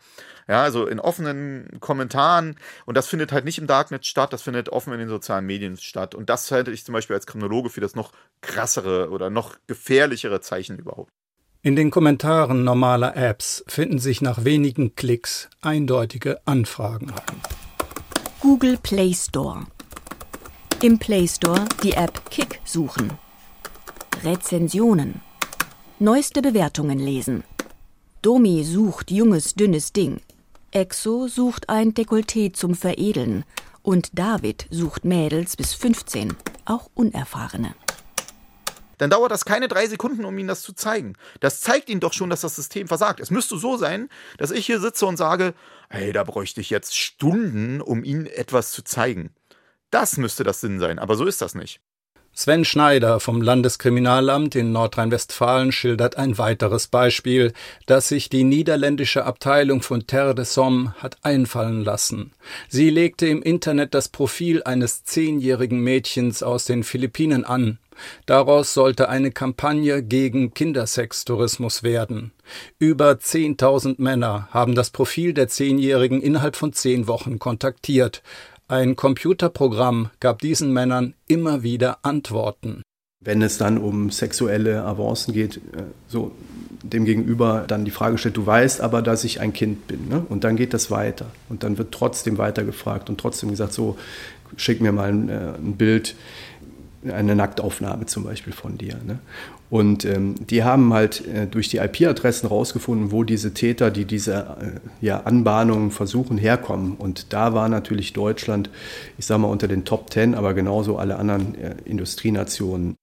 Ja, 0.47 0.61
also 0.61 0.85
in 0.85 0.99
offenen 0.99 1.79
Kommentaren. 1.79 2.57
Und 2.85 2.95
das 2.95 3.07
findet 3.07 3.31
halt 3.31 3.43
nicht 3.43 3.57
im 3.57 3.65
Darknet 3.65 4.05
statt, 4.05 4.33
das 4.33 4.43
findet 4.43 4.69
offen 4.69 4.93
in 4.93 4.99
den 4.99 5.09
sozialen 5.09 5.45
Medien 5.45 5.77
statt. 5.77 6.13
Und 6.13 6.29
das 6.29 6.51
halte 6.51 6.71
ich 6.71 6.85
zum 6.85 6.93
Beispiel 6.93 7.15
als 7.15 7.25
Kriminologe 7.25 7.69
für 7.69 7.81
das 7.81 7.95
noch 7.95 8.11
krassere 8.41 9.09
oder 9.09 9.29
noch 9.29 9.57
gefährlichere 9.67 10.41
Zeichen 10.41 10.77
überhaupt. 10.77 11.11
In 11.63 11.75
den 11.75 11.91
Kommentaren 11.91 12.63
normaler 12.63 13.15
Apps 13.15 13.63
finden 13.67 13.99
sich 13.99 14.19
nach 14.19 14.45
wenigen 14.45 14.95
Klicks 14.95 15.47
eindeutige 15.61 16.39
Anfragen. 16.45 17.13
Google 18.39 18.77
Play 18.77 19.13
Store. 19.13 19.67
Im 20.81 20.97
Play 20.97 21.27
Store 21.27 21.65
die 21.83 21.91
App 21.91 22.31
Kick 22.31 22.59
suchen. 22.65 23.11
Rezensionen. 24.23 25.21
Neueste 25.99 26.41
Bewertungen 26.41 26.97
lesen. 26.97 27.43
Domi 28.23 28.63
sucht 28.63 29.11
junges, 29.11 29.53
dünnes 29.53 29.93
Ding. 29.93 30.19
Exo 30.71 31.27
sucht 31.27 31.69
ein 31.69 31.93
Dekolleté 31.93 32.53
zum 32.53 32.73
Veredeln. 32.73 33.45
Und 33.83 34.17
David 34.17 34.65
sucht 34.71 35.05
Mädels 35.05 35.55
bis 35.57 35.75
15, 35.75 36.33
auch 36.65 36.89
Unerfahrene. 36.95 37.75
Dann 39.01 39.09
dauert 39.09 39.31
das 39.31 39.45
keine 39.45 39.67
drei 39.67 39.87
Sekunden, 39.87 40.25
um 40.25 40.37
Ihnen 40.37 40.47
das 40.47 40.61
zu 40.61 40.73
zeigen. 40.73 41.15
Das 41.39 41.59
zeigt 41.59 41.89
Ihnen 41.89 42.01
doch 42.01 42.13
schon, 42.13 42.29
dass 42.29 42.41
das 42.41 42.55
System 42.55 42.87
versagt. 42.87 43.19
Es 43.19 43.31
müsste 43.31 43.57
so 43.57 43.75
sein, 43.75 44.09
dass 44.37 44.51
ich 44.51 44.67
hier 44.67 44.79
sitze 44.79 45.07
und 45.07 45.17
sage, 45.17 45.55
hey, 45.89 46.13
da 46.13 46.23
bräuchte 46.23 46.61
ich 46.61 46.69
jetzt 46.69 46.95
Stunden, 46.95 47.81
um 47.81 48.03
Ihnen 48.03 48.27
etwas 48.27 48.71
zu 48.71 48.83
zeigen. 48.83 49.33
Das 49.89 50.17
müsste 50.17 50.43
das 50.43 50.61
Sinn 50.61 50.79
sein, 50.79 50.99
aber 50.99 51.15
so 51.15 51.25
ist 51.25 51.41
das 51.41 51.55
nicht. 51.55 51.81
Sven 52.41 52.65
Schneider 52.65 53.19
vom 53.19 53.39
Landeskriminalamt 53.39 54.55
in 54.55 54.71
Nordrhein-Westfalen 54.71 55.71
schildert 55.71 56.17
ein 56.17 56.39
weiteres 56.39 56.87
Beispiel, 56.87 57.53
das 57.85 58.07
sich 58.07 58.29
die 58.29 58.43
niederländische 58.43 59.25
Abteilung 59.25 59.83
von 59.83 60.07
Terre 60.07 60.33
de 60.33 60.43
Somme 60.43 60.95
hat 60.97 61.17
einfallen 61.21 61.83
lassen. 61.83 62.31
Sie 62.67 62.89
legte 62.89 63.27
im 63.27 63.43
Internet 63.43 63.93
das 63.93 64.09
Profil 64.09 64.63
eines 64.63 65.03
zehnjährigen 65.03 65.81
Mädchens 65.81 66.41
aus 66.41 66.65
den 66.65 66.83
Philippinen 66.83 67.45
an. 67.45 67.77
Daraus 68.25 68.73
sollte 68.73 69.09
eine 69.09 69.31
Kampagne 69.31 70.01
gegen 70.01 70.55
Kindersextourismus 70.55 71.83
werden. 71.83 72.31
Über 72.79 73.11
10.000 73.11 74.01
Männer 74.01 74.47
haben 74.51 74.75
das 74.75 74.89
Profil 74.89 75.33
der 75.33 75.47
Zehnjährigen 75.47 76.21
innerhalb 76.21 76.55
von 76.55 76.73
zehn 76.73 77.07
Wochen 77.07 77.37
kontaktiert. 77.37 78.23
Ein 78.71 78.95
Computerprogramm 78.95 80.11
gab 80.21 80.39
diesen 80.39 80.71
Männern 80.71 81.13
immer 81.27 81.61
wieder 81.61 82.05
Antworten. 82.05 82.83
Wenn 83.19 83.41
es 83.41 83.57
dann 83.57 83.77
um 83.77 84.11
sexuelle 84.11 84.85
Avancen 84.85 85.33
geht, 85.33 85.57
äh, 85.57 85.83
so 86.07 86.31
dem 86.81 87.03
Gegenüber 87.03 87.65
dann 87.67 87.83
die 87.83 87.91
Frage 87.91 88.17
stellt, 88.17 88.37
du 88.37 88.45
weißt 88.45 88.79
aber, 88.79 89.01
dass 89.01 89.25
ich 89.25 89.41
ein 89.41 89.51
Kind 89.51 89.87
bin. 89.87 90.07
Ne? 90.07 90.25
Und 90.29 90.45
dann 90.45 90.55
geht 90.55 90.73
das 90.73 90.89
weiter. 90.89 91.25
Und 91.49 91.63
dann 91.63 91.77
wird 91.77 91.91
trotzdem 91.91 92.37
weiter 92.37 92.63
gefragt 92.63 93.09
und 93.09 93.19
trotzdem 93.19 93.49
gesagt, 93.49 93.73
so, 93.73 93.97
schick 94.55 94.79
mir 94.79 94.93
mal 94.93 95.09
ein, 95.09 95.27
äh, 95.27 95.53
ein 95.57 95.75
Bild. 95.75 96.15
Eine 97.09 97.35
Nacktaufnahme 97.35 98.05
zum 98.05 98.23
Beispiel 98.23 98.53
von 98.53 98.77
dir. 98.77 98.95
Ne? 99.05 99.19
Und 99.69 100.03
ähm, 100.05 100.35
die 100.47 100.63
haben 100.63 100.93
halt 100.93 101.25
äh, 101.27 101.47
durch 101.47 101.69
die 101.69 101.77
IP-Adressen 101.77 102.47
rausgefunden, 102.47 103.11
wo 103.11 103.23
diese 103.23 103.53
Täter, 103.53 103.89
die 103.89 104.05
diese 104.05 104.33
äh, 104.33 105.05
ja, 105.05 105.21
Anbahnungen 105.21 105.91
versuchen, 105.91 106.37
herkommen. 106.37 106.95
Und 106.97 107.31
da 107.33 107.53
war 107.53 107.69
natürlich 107.69 108.13
Deutschland, 108.13 108.69
ich 109.17 109.25
sage 109.25 109.41
mal, 109.41 109.47
unter 109.47 109.67
den 109.67 109.85
Top 109.85 110.09
Ten, 110.09 110.35
aber 110.35 110.53
genauso 110.53 110.97
alle 110.97 111.15
anderen 111.15 111.55
äh, 111.55 111.75
Industrienationen. 111.85 112.95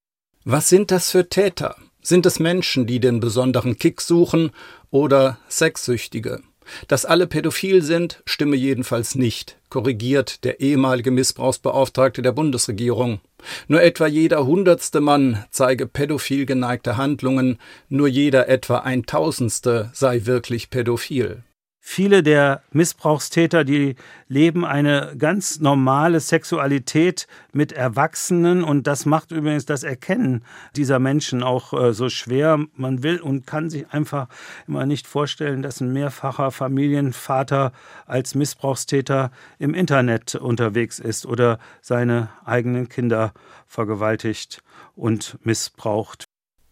Was 0.44 0.68
sind 0.68 0.90
das 0.90 1.10
für 1.10 1.28
Täter? 1.28 1.76
Sind 2.02 2.26
es 2.26 2.38
Menschen, 2.38 2.86
die 2.86 3.00
den 3.00 3.20
besonderen 3.20 3.76
Kick 3.76 4.00
suchen 4.00 4.50
oder 4.90 5.38
Sexsüchtige? 5.48 6.40
Dass 6.86 7.04
alle 7.04 7.26
pädophil 7.26 7.82
sind, 7.82 8.22
stimme 8.24 8.56
jedenfalls 8.56 9.14
nicht, 9.14 9.56
korrigiert 9.70 10.44
der 10.44 10.60
ehemalige 10.60 11.10
Missbrauchsbeauftragte 11.10 12.22
der 12.22 12.32
Bundesregierung. 12.32 13.20
Nur 13.68 13.82
etwa 13.82 14.06
jeder 14.06 14.46
hundertste 14.46 15.00
Mann 15.00 15.44
zeige 15.50 15.86
pädophil 15.86 16.46
geneigte 16.46 16.96
Handlungen, 16.96 17.58
nur 17.88 18.08
jeder 18.08 18.48
etwa 18.48 18.78
ein 18.78 19.06
Tausendste 19.06 19.90
sei 19.92 20.22
wirklich 20.24 20.70
pädophil. 20.70 21.42
Viele 21.90 22.22
der 22.22 22.62
Missbrauchstäter, 22.70 23.64
die 23.64 23.96
leben 24.28 24.66
eine 24.66 25.14
ganz 25.16 25.58
normale 25.58 26.20
Sexualität 26.20 27.26
mit 27.54 27.72
Erwachsenen 27.72 28.62
und 28.62 28.86
das 28.86 29.06
macht 29.06 29.32
übrigens 29.32 29.64
das 29.64 29.84
Erkennen 29.84 30.44
dieser 30.76 30.98
Menschen 30.98 31.42
auch 31.42 31.72
äh, 31.72 31.94
so 31.94 32.10
schwer. 32.10 32.62
Man 32.74 33.02
will 33.02 33.20
und 33.20 33.46
kann 33.46 33.70
sich 33.70 33.88
einfach 33.90 34.28
immer 34.68 34.84
nicht 34.84 35.06
vorstellen, 35.06 35.62
dass 35.62 35.80
ein 35.80 35.90
mehrfacher 35.94 36.50
Familienvater 36.50 37.72
als 38.04 38.34
Missbrauchstäter 38.34 39.30
im 39.58 39.72
Internet 39.72 40.34
unterwegs 40.34 40.98
ist 40.98 41.24
oder 41.24 41.58
seine 41.80 42.28
eigenen 42.44 42.90
Kinder 42.90 43.32
vergewaltigt 43.66 44.62
und 44.94 45.38
missbraucht. 45.42 46.26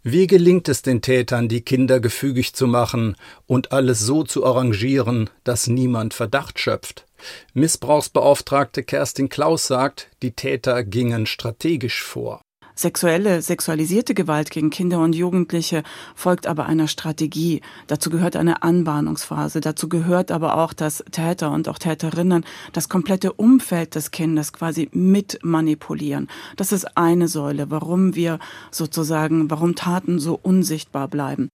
Wie 0.08 0.28
gelingt 0.28 0.68
es 0.68 0.82
den 0.82 1.02
Tätern, 1.02 1.48
die 1.48 1.62
Kinder 1.62 1.98
gefügig 1.98 2.54
zu 2.54 2.68
machen 2.68 3.16
und 3.48 3.72
alles 3.72 3.98
so 3.98 4.22
zu 4.22 4.46
arrangieren, 4.46 5.30
dass 5.42 5.66
niemand 5.66 6.14
Verdacht 6.14 6.60
schöpft? 6.60 7.06
Missbrauchsbeauftragte 7.54 8.84
Kerstin 8.84 9.28
Klaus 9.28 9.66
sagt, 9.66 10.08
die 10.22 10.30
Täter 10.30 10.84
gingen 10.84 11.26
strategisch 11.26 12.04
vor. 12.04 12.40
Sexuelle, 12.78 13.40
sexualisierte 13.40 14.12
Gewalt 14.12 14.50
gegen 14.50 14.68
Kinder 14.68 15.00
und 15.00 15.14
Jugendliche 15.14 15.82
folgt 16.14 16.46
aber 16.46 16.66
einer 16.66 16.88
Strategie. 16.88 17.62
Dazu 17.86 18.10
gehört 18.10 18.36
eine 18.36 18.62
Anbahnungsphase. 18.62 19.62
Dazu 19.62 19.88
gehört 19.88 20.30
aber 20.30 20.58
auch, 20.58 20.74
dass 20.74 21.02
Täter 21.10 21.52
und 21.52 21.70
auch 21.70 21.78
Täterinnen 21.78 22.44
das 22.74 22.90
komplette 22.90 23.32
Umfeld 23.32 23.94
des 23.94 24.10
Kindes 24.10 24.52
quasi 24.52 24.90
mit 24.92 25.38
manipulieren. 25.42 26.28
Das 26.56 26.70
ist 26.70 26.98
eine 26.98 27.28
Säule, 27.28 27.70
warum 27.70 28.14
wir 28.14 28.38
sozusagen, 28.70 29.50
warum 29.50 29.74
Taten 29.74 30.18
so 30.18 30.38
unsichtbar 30.40 31.08
bleiben. 31.08 31.48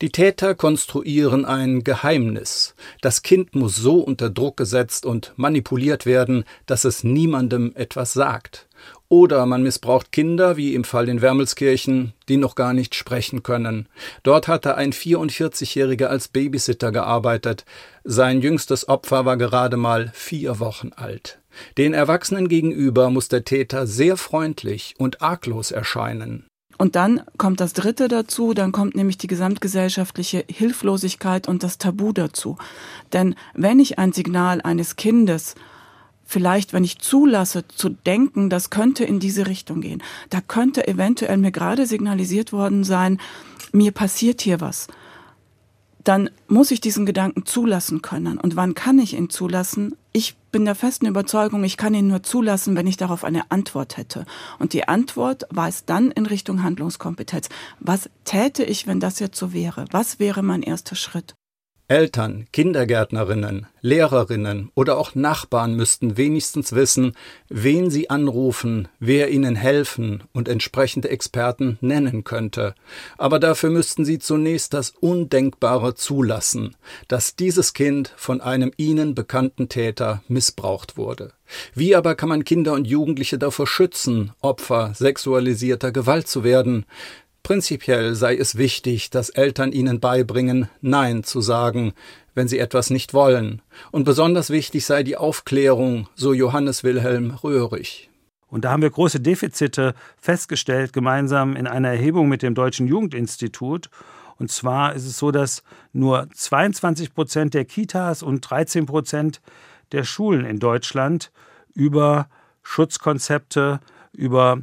Die 0.00 0.10
Täter 0.10 0.54
konstruieren 0.54 1.44
ein 1.44 1.84
Geheimnis. 1.84 2.74
Das 3.02 3.22
Kind 3.22 3.54
muss 3.54 3.76
so 3.76 4.00
unter 4.00 4.30
Druck 4.30 4.56
gesetzt 4.56 5.04
und 5.04 5.32
manipuliert 5.36 6.06
werden, 6.06 6.44
dass 6.64 6.84
es 6.84 7.04
niemandem 7.04 7.72
etwas 7.76 8.12
sagt. 8.14 8.68
Oder 9.12 9.44
man 9.44 9.62
missbraucht 9.62 10.10
Kinder, 10.10 10.56
wie 10.56 10.74
im 10.74 10.84
Fall 10.84 11.06
in 11.10 11.20
Wermelskirchen, 11.20 12.14
die 12.30 12.38
noch 12.38 12.54
gar 12.54 12.72
nicht 12.72 12.94
sprechen 12.94 13.42
können. 13.42 13.86
Dort 14.22 14.48
hatte 14.48 14.76
ein 14.76 14.94
44-Jähriger 14.94 16.06
als 16.06 16.28
Babysitter 16.28 16.92
gearbeitet. 16.92 17.66
Sein 18.04 18.40
jüngstes 18.40 18.88
Opfer 18.88 19.26
war 19.26 19.36
gerade 19.36 19.76
mal 19.76 20.10
vier 20.14 20.60
Wochen 20.60 20.92
alt. 20.96 21.40
Den 21.76 21.92
Erwachsenen 21.92 22.48
gegenüber 22.48 23.10
muss 23.10 23.28
der 23.28 23.44
Täter 23.44 23.86
sehr 23.86 24.16
freundlich 24.16 24.94
und 24.96 25.20
arglos 25.20 25.72
erscheinen. 25.72 26.46
Und 26.78 26.96
dann 26.96 27.20
kommt 27.36 27.60
das 27.60 27.74
Dritte 27.74 28.08
dazu, 28.08 28.54
dann 28.54 28.72
kommt 28.72 28.96
nämlich 28.96 29.18
die 29.18 29.26
gesamtgesellschaftliche 29.26 30.46
Hilflosigkeit 30.48 31.48
und 31.48 31.62
das 31.62 31.76
Tabu 31.76 32.14
dazu. 32.14 32.56
Denn 33.12 33.34
wenn 33.52 33.78
ich 33.78 33.98
ein 33.98 34.14
Signal 34.14 34.62
eines 34.62 34.96
Kindes 34.96 35.54
vielleicht, 36.32 36.72
wenn 36.72 36.82
ich 36.82 36.98
zulasse, 36.98 37.68
zu 37.68 37.90
denken, 37.90 38.48
das 38.48 38.70
könnte 38.70 39.04
in 39.04 39.20
diese 39.20 39.46
Richtung 39.46 39.82
gehen. 39.82 40.02
Da 40.30 40.40
könnte 40.40 40.88
eventuell 40.88 41.36
mir 41.36 41.52
gerade 41.52 41.86
signalisiert 41.86 42.52
worden 42.52 42.84
sein, 42.84 43.18
mir 43.72 43.92
passiert 43.92 44.40
hier 44.40 44.60
was. 44.60 44.88
Dann 46.04 46.30
muss 46.48 46.70
ich 46.70 46.80
diesen 46.80 47.06
Gedanken 47.06 47.44
zulassen 47.44 48.02
können. 48.02 48.38
Und 48.38 48.56
wann 48.56 48.74
kann 48.74 48.98
ich 48.98 49.14
ihn 49.14 49.30
zulassen? 49.30 49.94
Ich 50.12 50.34
bin 50.50 50.64
der 50.64 50.74
festen 50.74 51.06
Überzeugung, 51.06 51.62
ich 51.64 51.76
kann 51.76 51.94
ihn 51.94 52.08
nur 52.08 52.22
zulassen, 52.22 52.76
wenn 52.76 52.86
ich 52.86 52.96
darauf 52.96 53.24
eine 53.24 53.50
Antwort 53.50 53.98
hätte. 53.98 54.24
Und 54.58 54.72
die 54.72 54.88
Antwort 54.88 55.44
weist 55.50 55.88
dann 55.90 56.10
in 56.10 56.26
Richtung 56.26 56.62
Handlungskompetenz. 56.62 57.50
Was 57.78 58.08
täte 58.24 58.64
ich, 58.64 58.86
wenn 58.86 59.00
das 59.00 59.20
jetzt 59.20 59.38
so 59.38 59.52
wäre? 59.52 59.84
Was 59.90 60.18
wäre 60.18 60.42
mein 60.42 60.62
erster 60.62 60.96
Schritt? 60.96 61.34
Eltern, 61.92 62.46
Kindergärtnerinnen, 62.52 63.66
Lehrerinnen 63.82 64.70
oder 64.74 64.96
auch 64.96 65.14
Nachbarn 65.14 65.74
müssten 65.74 66.16
wenigstens 66.16 66.72
wissen, 66.72 67.12
wen 67.50 67.90
sie 67.90 68.08
anrufen, 68.08 68.88
wer 68.98 69.28
ihnen 69.28 69.56
helfen 69.56 70.22
und 70.32 70.48
entsprechende 70.48 71.10
Experten 71.10 71.76
nennen 71.82 72.24
könnte. 72.24 72.74
Aber 73.18 73.38
dafür 73.38 73.68
müssten 73.68 74.06
sie 74.06 74.18
zunächst 74.18 74.72
das 74.72 74.88
Undenkbare 74.88 75.94
zulassen, 75.94 76.76
dass 77.08 77.36
dieses 77.36 77.74
Kind 77.74 78.14
von 78.16 78.40
einem 78.40 78.72
ihnen 78.78 79.14
bekannten 79.14 79.68
Täter 79.68 80.22
missbraucht 80.28 80.96
wurde. 80.96 81.34
Wie 81.74 81.94
aber 81.94 82.14
kann 82.14 82.30
man 82.30 82.44
Kinder 82.44 82.72
und 82.72 82.86
Jugendliche 82.86 83.36
davor 83.36 83.66
schützen, 83.66 84.32
Opfer 84.40 84.92
sexualisierter 84.94 85.92
Gewalt 85.92 86.26
zu 86.26 86.44
werden? 86.44 86.86
Prinzipiell 87.42 88.14
sei 88.14 88.36
es 88.36 88.56
wichtig, 88.56 89.10
dass 89.10 89.28
Eltern 89.28 89.72
ihnen 89.72 89.98
beibringen, 89.98 90.68
Nein 90.80 91.24
zu 91.24 91.40
sagen, 91.40 91.92
wenn 92.34 92.46
sie 92.46 92.58
etwas 92.58 92.90
nicht 92.90 93.14
wollen, 93.14 93.62
und 93.90 94.04
besonders 94.04 94.50
wichtig 94.50 94.86
sei 94.86 95.02
die 95.02 95.16
Aufklärung, 95.16 96.08
so 96.14 96.32
Johannes 96.32 96.84
Wilhelm 96.84 97.32
Röhrig. 97.32 98.10
Und 98.48 98.64
da 98.64 98.70
haben 98.70 98.82
wir 98.82 98.90
große 98.90 99.18
Defizite 99.18 99.94
festgestellt, 100.18 100.92
gemeinsam 100.92 101.56
in 101.56 101.66
einer 101.66 101.88
Erhebung 101.88 102.28
mit 102.28 102.42
dem 102.42 102.54
Deutschen 102.54 102.86
Jugendinstitut. 102.86 103.88
Und 104.38 104.50
zwar 104.50 104.94
ist 104.94 105.06
es 105.06 105.18
so, 105.18 105.30
dass 105.30 105.62
nur 105.92 106.28
22 106.34 107.14
Prozent 107.14 107.54
der 107.54 107.64
Kitas 107.64 108.22
und 108.22 108.40
13 108.42 108.86
Prozent 108.86 109.40
der 109.92 110.04
Schulen 110.04 110.44
in 110.44 110.58
Deutschland 110.58 111.32
über 111.74 112.28
Schutzkonzepte, 112.62 113.80
über 114.12 114.60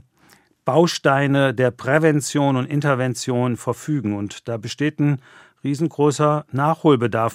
Bausteine 0.72 1.52
der 1.56 1.72
Prävention 1.72 2.56
und 2.56 2.68
Intervention 2.68 3.58
verfügen. 3.58 4.16
Und 4.16 4.48
da 4.48 4.58
besteht 4.58 5.00
ein 5.00 5.20
riesengroßer 5.64 6.46
Nachholbedarf. 6.52 7.34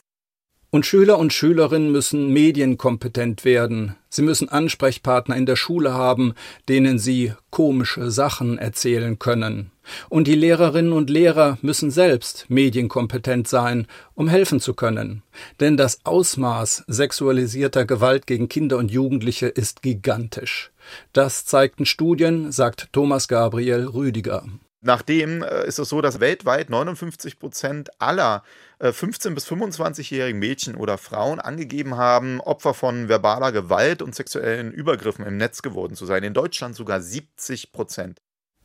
Und 0.71 0.87
Schüler 0.87 1.19
und 1.19 1.33
Schülerinnen 1.33 1.91
müssen 1.91 2.33
medienkompetent 2.33 3.45
werden. 3.45 3.97
Sie 4.09 4.23
müssen 4.23 4.49
Ansprechpartner 4.49 5.37
in 5.37 5.47
der 5.47 5.57
Schule 5.57 5.95
haben, 5.95 6.35
denen 6.69 7.01
sie 7.01 7.33
komische 7.51 8.13
Sachen 8.13 8.57
erzählen 8.57 9.19
können. 9.19 9.73
Und 10.09 10.29
die 10.29 10.37
Lehrerinnen 10.37 10.93
und 10.93 11.11
Lehrer 11.11 11.59
müssen 11.61 11.91
selbst 11.91 12.47
medienkompetent 12.49 13.49
sein, 13.49 13.89
um 14.15 14.29
helfen 14.29 14.61
zu 14.61 14.75
können. 14.75 15.25
Denn 15.59 15.77
das 15.77 15.99
Ausmaß 16.05 16.85
sexualisierter 16.87 17.85
Gewalt 17.85 18.29
gegen 18.29 18.49
Kinder 18.49 18.79
und 18.79 18.93
Jugendliche 18.93 19.49
ist 19.49 19.83
gigantisch. 19.83 20.71
Das 21.13 21.45
zeigten 21.45 21.87
Studien, 21.87 22.53
sagt 22.53 22.93
Thomas 22.93 23.29
Gabriel 23.29 23.87
Rüdiger. 23.87 24.45
Nachdem 24.87 25.43
äh, 25.43 25.67
ist 25.67 25.79
es 25.79 25.89
so, 25.89 26.03
dass 26.03 26.21
weltweit 26.21 26.69
59 26.69 27.39
Prozent 27.39 27.89
aller 28.03 28.43
äh, 28.79 28.89
15- 28.89 29.35
bis 29.35 29.47
25-jährigen 29.47 30.39
Mädchen 30.39 30.75
oder 30.75 30.99
Frauen 30.99 31.41
angegeben 31.41 31.97
haben, 31.97 32.43
Opfer 32.43 32.75
von 32.75 33.09
verbaler 33.09 33.51
Gewalt 33.51 34.03
und 34.03 34.15
sexuellen 34.15 34.73
Übergriffen 34.73 35.25
im 35.25 35.39
Netz 35.39 35.63
geworden 35.63 35.95
zu 35.95 36.05
sein. 36.05 36.23
In 36.23 36.35
Deutschland 36.35 36.77
sogar 36.77 37.01
70 37.01 37.73
Prozent. 37.73 38.21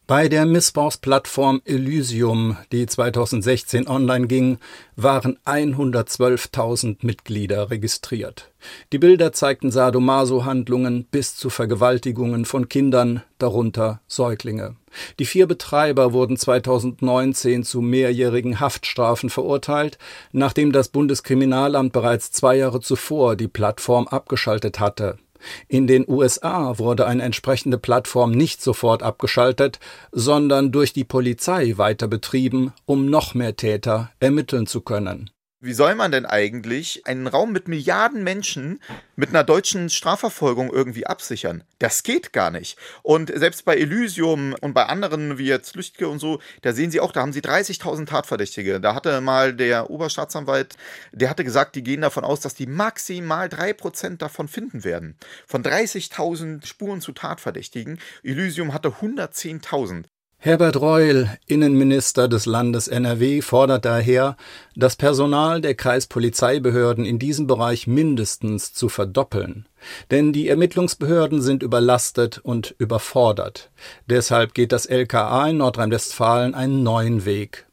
Bei 0.10 0.28
der 0.28 0.48
Missbrauchsplattform 0.48 1.62
Elysium, 1.66 2.58
die 2.72 2.88
2016 2.88 3.88
online 3.88 4.26
ging, 4.26 4.58
waren 4.96 5.38
112.000 5.46 7.06
Mitglieder 7.06 7.70
registriert. 7.70 8.50
Die 8.92 8.98
Bilder 8.98 9.34
zeigten 9.34 9.70
Sadomaso-Handlungen 9.70 11.06
bis 11.12 11.36
zu 11.36 11.52
Vergewaltigungen 11.52 12.46
von 12.46 12.68
Kindern, 12.70 13.22
darunter 13.38 14.02
Säuglinge. 14.08 14.78
Die 15.20 15.26
vier 15.26 15.46
Betreiber 15.46 16.12
wurden 16.12 16.38
2019 16.38 17.64
zu 17.64 17.80
mehrjährigen 17.80 18.60
Haftstrafen 18.60 19.30
verurteilt, 19.30 20.00
nachdem 20.32 20.72
das 20.72 20.88
Bundeskriminalamt 20.88 21.94
bereits 21.94 22.32
zwei 22.32 22.56
Jahre 22.56 22.82
zuvor 22.82 23.36
die 23.36 23.48
Plattform 23.48 24.08
abgeschaltet 24.08 24.80
hatte. 24.80 25.20
In 25.68 25.88
den 25.88 26.06
USA 26.08 26.80
wurde 26.80 27.06
eine 27.06 27.24
entsprechende 27.24 27.78
Plattform 27.78 28.32
nicht 28.32 28.62
sofort 28.62 29.04
abgeschaltet, 29.04 29.80
sondern 30.12 30.72
durch 30.72 30.94
die 30.94 31.04
Polizei 31.04 31.74
weiter 31.78 32.08
betrieben, 32.08 32.74
um 32.86 33.06
noch 33.10 33.34
mehr 33.34 33.56
Täter 33.56 34.12
ermitteln 34.20 34.68
zu 34.68 34.82
können. 34.82 35.30
Wie 35.62 35.74
soll 35.74 35.94
man 35.96 36.14
denn 36.14 36.26
eigentlich 36.26 37.06
einen 37.06 37.28
Raum 37.28 37.52
mit 37.52 37.68
Milliarden 37.68 38.24
Menschen 38.24 38.80
mit 39.18 39.28
einer 39.28 39.44
deutschen 39.44 39.90
Strafverfolgung 39.90 40.72
irgendwie 40.72 41.06
absichern? 41.06 41.66
Das 41.80 42.04
geht 42.04 42.32
gar 42.32 42.50
nicht. 42.50 42.78
Und 43.04 43.30
selbst 43.38 43.66
bei 43.66 43.76
Elysium 43.76 44.56
und 44.62 44.74
bei 44.74 44.86
anderen 44.86 45.38
wie 45.38 45.48
jetzt 45.48 45.76
Lüchtke 45.76 46.08
und 46.08 46.20
so, 46.20 46.40
da 46.62 46.72
sehen 46.72 46.92
Sie 46.92 47.02
auch, 47.02 47.12
da 47.12 47.20
haben 47.20 47.34
Sie 47.34 47.42
30.000 47.42 48.06
Tatverdächtige. 48.06 48.80
Da 48.80 48.96
hatte 48.96 49.20
mal 49.20 49.54
der 49.54 49.90
Oberstaatsanwalt, 49.90 50.78
der 51.12 51.30
hatte 51.30 51.44
gesagt, 51.44 51.76
die 51.76 51.84
gehen 51.84 52.00
davon 52.00 52.24
aus, 52.24 52.40
dass 52.40 52.56
die 52.56 52.66
maximal 52.66 53.50
3% 53.50 54.16
davon 54.16 54.48
finden 54.48 54.86
werden. 54.86 55.18
Von 55.46 55.62
30.000 55.62 56.66
Spuren 56.66 57.02
zu 57.02 57.12
Tatverdächtigen. 57.12 58.00
Elysium 58.24 58.74
hatte 58.74 58.92
110.000. 59.02 60.06
Herbert 60.42 60.80
Reul, 60.80 61.30
Innenminister 61.48 62.30
des 62.30 62.46
Landes 62.46 62.88
NRW, 62.88 63.42
fordert 63.42 63.84
daher, 63.84 64.38
das 64.74 64.96
Personal 64.96 65.60
der 65.60 65.76
Kreispolizeibehörden 65.76 67.04
in 67.04 67.20
diesem 67.20 67.46
Bereich 67.46 67.88
mindestens 67.88 68.72
zu 68.72 68.88
verdoppeln. 68.88 69.66
Denn 70.12 70.32
die 70.32 70.48
Ermittlungsbehörden 70.48 71.42
sind 71.42 71.62
überlastet 71.62 72.40
und 72.42 72.74
überfordert. 72.78 73.70
Deshalb 74.10 74.54
geht 74.54 74.72
das 74.72 74.86
LKA 74.86 75.50
in 75.50 75.58
Nordrhein-Westfalen 75.58 76.56
einen 76.56 76.84
neuen 76.84 77.26
Weg. 77.26 77.66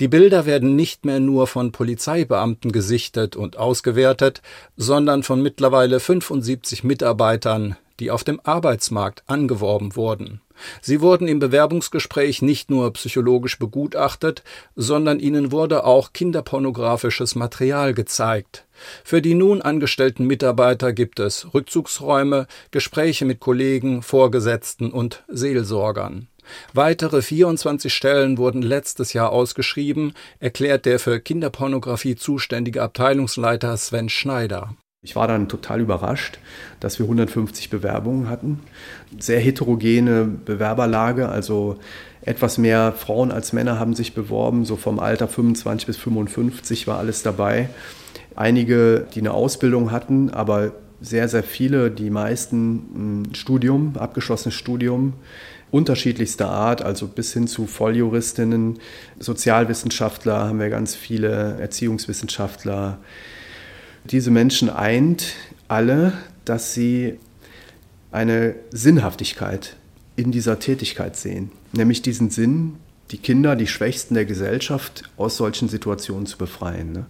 Die 0.00 0.08
Bilder 0.08 0.46
werden 0.46 0.76
nicht 0.76 1.04
mehr 1.04 1.20
nur 1.20 1.46
von 1.46 1.72
Polizeibeamten 1.72 2.72
gesichtet 2.72 3.36
und 3.36 3.58
ausgewertet, 3.58 4.40
sondern 4.78 5.24
von 5.24 5.42
mittlerweile 5.42 6.00
75 6.00 6.84
Mitarbeitern, 6.84 7.76
die 8.00 8.10
auf 8.10 8.24
dem 8.24 8.40
Arbeitsmarkt 8.42 9.22
angeworben 9.26 9.96
wurden. 9.96 10.40
Sie 10.80 11.00
wurden 11.00 11.26
im 11.28 11.38
Bewerbungsgespräch 11.38 12.42
nicht 12.42 12.70
nur 12.70 12.92
psychologisch 12.92 13.58
begutachtet, 13.58 14.42
sondern 14.76 15.18
ihnen 15.20 15.52
wurde 15.52 15.84
auch 15.84 16.12
kinderpornografisches 16.12 17.34
Material 17.34 17.94
gezeigt. 17.94 18.66
Für 19.04 19.20
die 19.20 19.34
nun 19.34 19.62
angestellten 19.62 20.26
Mitarbeiter 20.26 20.92
gibt 20.92 21.18
es 21.18 21.52
Rückzugsräume, 21.54 22.46
Gespräche 22.70 23.24
mit 23.24 23.40
Kollegen, 23.40 24.02
Vorgesetzten 24.02 24.90
und 24.90 25.24
Seelsorgern. 25.28 26.28
Weitere 26.72 27.22
24 27.22 27.92
Stellen 27.92 28.38
wurden 28.38 28.62
letztes 28.62 29.12
Jahr 29.12 29.30
ausgeschrieben, 29.30 30.12
erklärt 30.40 30.84
der 30.84 30.98
für 30.98 31.20
Kinderpornografie 31.20 32.16
zuständige 32.16 32.82
Abteilungsleiter 32.82 33.76
Sven 33.76 34.08
Schneider. 34.08 34.76
Ich 35.04 35.14
war 35.14 35.28
dann 35.28 35.48
total 35.48 35.82
überrascht, 35.82 36.38
dass 36.80 36.98
wir 36.98 37.04
150 37.04 37.68
Bewerbungen 37.68 38.30
hatten. 38.30 38.60
Sehr 39.18 39.38
heterogene 39.38 40.24
Bewerberlage, 40.24 41.28
also 41.28 41.78
etwas 42.22 42.56
mehr 42.56 42.92
Frauen 42.92 43.30
als 43.30 43.52
Männer 43.52 43.78
haben 43.78 43.94
sich 43.94 44.14
beworben, 44.14 44.64
so 44.64 44.76
vom 44.76 44.98
Alter 44.98 45.28
25 45.28 45.86
bis 45.86 45.98
55 45.98 46.86
war 46.86 46.98
alles 46.98 47.22
dabei. 47.22 47.68
Einige, 48.34 49.06
die 49.14 49.20
eine 49.20 49.32
Ausbildung 49.32 49.92
hatten, 49.92 50.30
aber 50.30 50.72
sehr, 51.02 51.28
sehr 51.28 51.42
viele, 51.42 51.90
die 51.90 52.08
meisten 52.08 53.26
ein 53.26 53.34
Studium, 53.34 53.98
abgeschlossenes 53.98 54.54
Studium, 54.54 55.12
unterschiedlichster 55.70 56.48
Art, 56.48 56.80
also 56.80 57.08
bis 57.08 57.34
hin 57.34 57.46
zu 57.46 57.66
Volljuristinnen, 57.66 58.78
Sozialwissenschaftler 59.18 60.48
haben 60.48 60.60
wir 60.60 60.70
ganz 60.70 60.94
viele, 60.94 61.58
Erziehungswissenschaftler, 61.60 63.00
diese 64.10 64.30
Menschen 64.30 64.70
eint 64.70 65.34
alle, 65.68 66.12
dass 66.44 66.74
sie 66.74 67.18
eine 68.12 68.54
Sinnhaftigkeit 68.70 69.76
in 70.16 70.30
dieser 70.30 70.58
Tätigkeit 70.58 71.16
sehen, 71.16 71.50
nämlich 71.72 72.02
diesen 72.02 72.30
Sinn, 72.30 72.76
die 73.10 73.18
Kinder, 73.18 73.56
die 73.56 73.66
Schwächsten 73.66 74.14
der 74.14 74.24
Gesellschaft 74.24 75.04
aus 75.16 75.36
solchen 75.36 75.68
Situationen 75.68 76.26
zu 76.26 76.38
befreien. 76.38 76.92
Ne? 76.92 77.06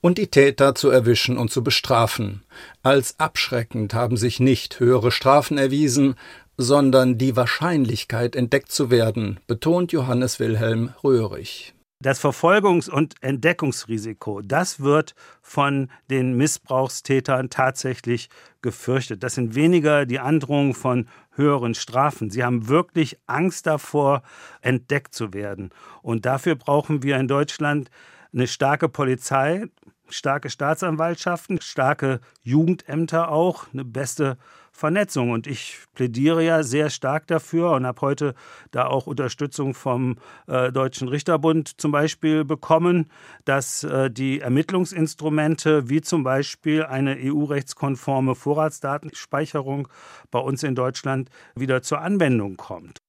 Und 0.00 0.18
die 0.18 0.28
Täter 0.28 0.74
zu 0.74 0.90
erwischen 0.90 1.38
und 1.38 1.50
zu 1.50 1.64
bestrafen. 1.64 2.42
Als 2.82 3.18
abschreckend 3.18 3.94
haben 3.94 4.16
sich 4.16 4.38
nicht 4.38 4.78
höhere 4.80 5.10
Strafen 5.10 5.58
erwiesen, 5.58 6.14
sondern 6.56 7.18
die 7.18 7.36
Wahrscheinlichkeit, 7.36 8.36
entdeckt 8.36 8.70
zu 8.70 8.90
werden, 8.90 9.40
betont 9.46 9.92
Johannes 9.92 10.38
Wilhelm 10.38 10.92
Röhrig. 11.02 11.73
Das 12.04 12.22
Verfolgungs- 12.22 12.90
und 12.90 13.14
Entdeckungsrisiko, 13.22 14.42
das 14.42 14.80
wird 14.80 15.14
von 15.40 15.88
den 16.10 16.36
Missbrauchstätern 16.36 17.48
tatsächlich 17.48 18.28
gefürchtet. 18.60 19.22
Das 19.22 19.36
sind 19.36 19.54
weniger 19.54 20.04
die 20.04 20.20
Androhungen 20.20 20.74
von 20.74 21.08
höheren 21.30 21.72
Strafen. 21.72 22.28
Sie 22.28 22.44
haben 22.44 22.68
wirklich 22.68 23.18
Angst 23.26 23.66
davor, 23.66 24.22
entdeckt 24.60 25.14
zu 25.14 25.32
werden. 25.32 25.70
Und 26.02 26.26
dafür 26.26 26.56
brauchen 26.56 27.02
wir 27.02 27.16
in 27.16 27.26
Deutschland 27.26 27.90
eine 28.34 28.48
starke 28.48 28.90
Polizei, 28.90 29.64
starke 30.08 30.50
Staatsanwaltschaften, 30.50 31.60
starke 31.60 32.20
Jugendämter 32.42 33.30
auch, 33.30 33.66
eine 33.72 33.84
beste 33.84 34.36
Vernetzung. 34.74 35.30
Und 35.30 35.46
ich 35.46 35.78
plädiere 35.94 36.42
ja 36.42 36.62
sehr 36.62 36.90
stark 36.90 37.26
dafür 37.28 37.72
und 37.72 37.86
habe 37.86 38.00
heute 38.00 38.34
da 38.72 38.86
auch 38.86 39.06
Unterstützung 39.06 39.72
vom 39.72 40.16
äh, 40.46 40.72
Deutschen 40.72 41.08
Richterbund 41.08 41.80
zum 41.80 41.92
Beispiel 41.92 42.44
bekommen, 42.44 43.08
dass 43.44 43.84
äh, 43.84 44.10
die 44.10 44.40
Ermittlungsinstrumente 44.40 45.88
wie 45.88 46.00
zum 46.00 46.24
Beispiel 46.24 46.84
eine 46.84 47.16
EU-rechtskonforme 47.18 48.34
Vorratsdatenspeicherung 48.34 49.88
bei 50.30 50.40
uns 50.40 50.62
in 50.64 50.74
Deutschland 50.74 51.30
wieder 51.54 51.82
zur 51.82 52.00
Anwendung 52.00 52.56
kommt. 52.56 53.03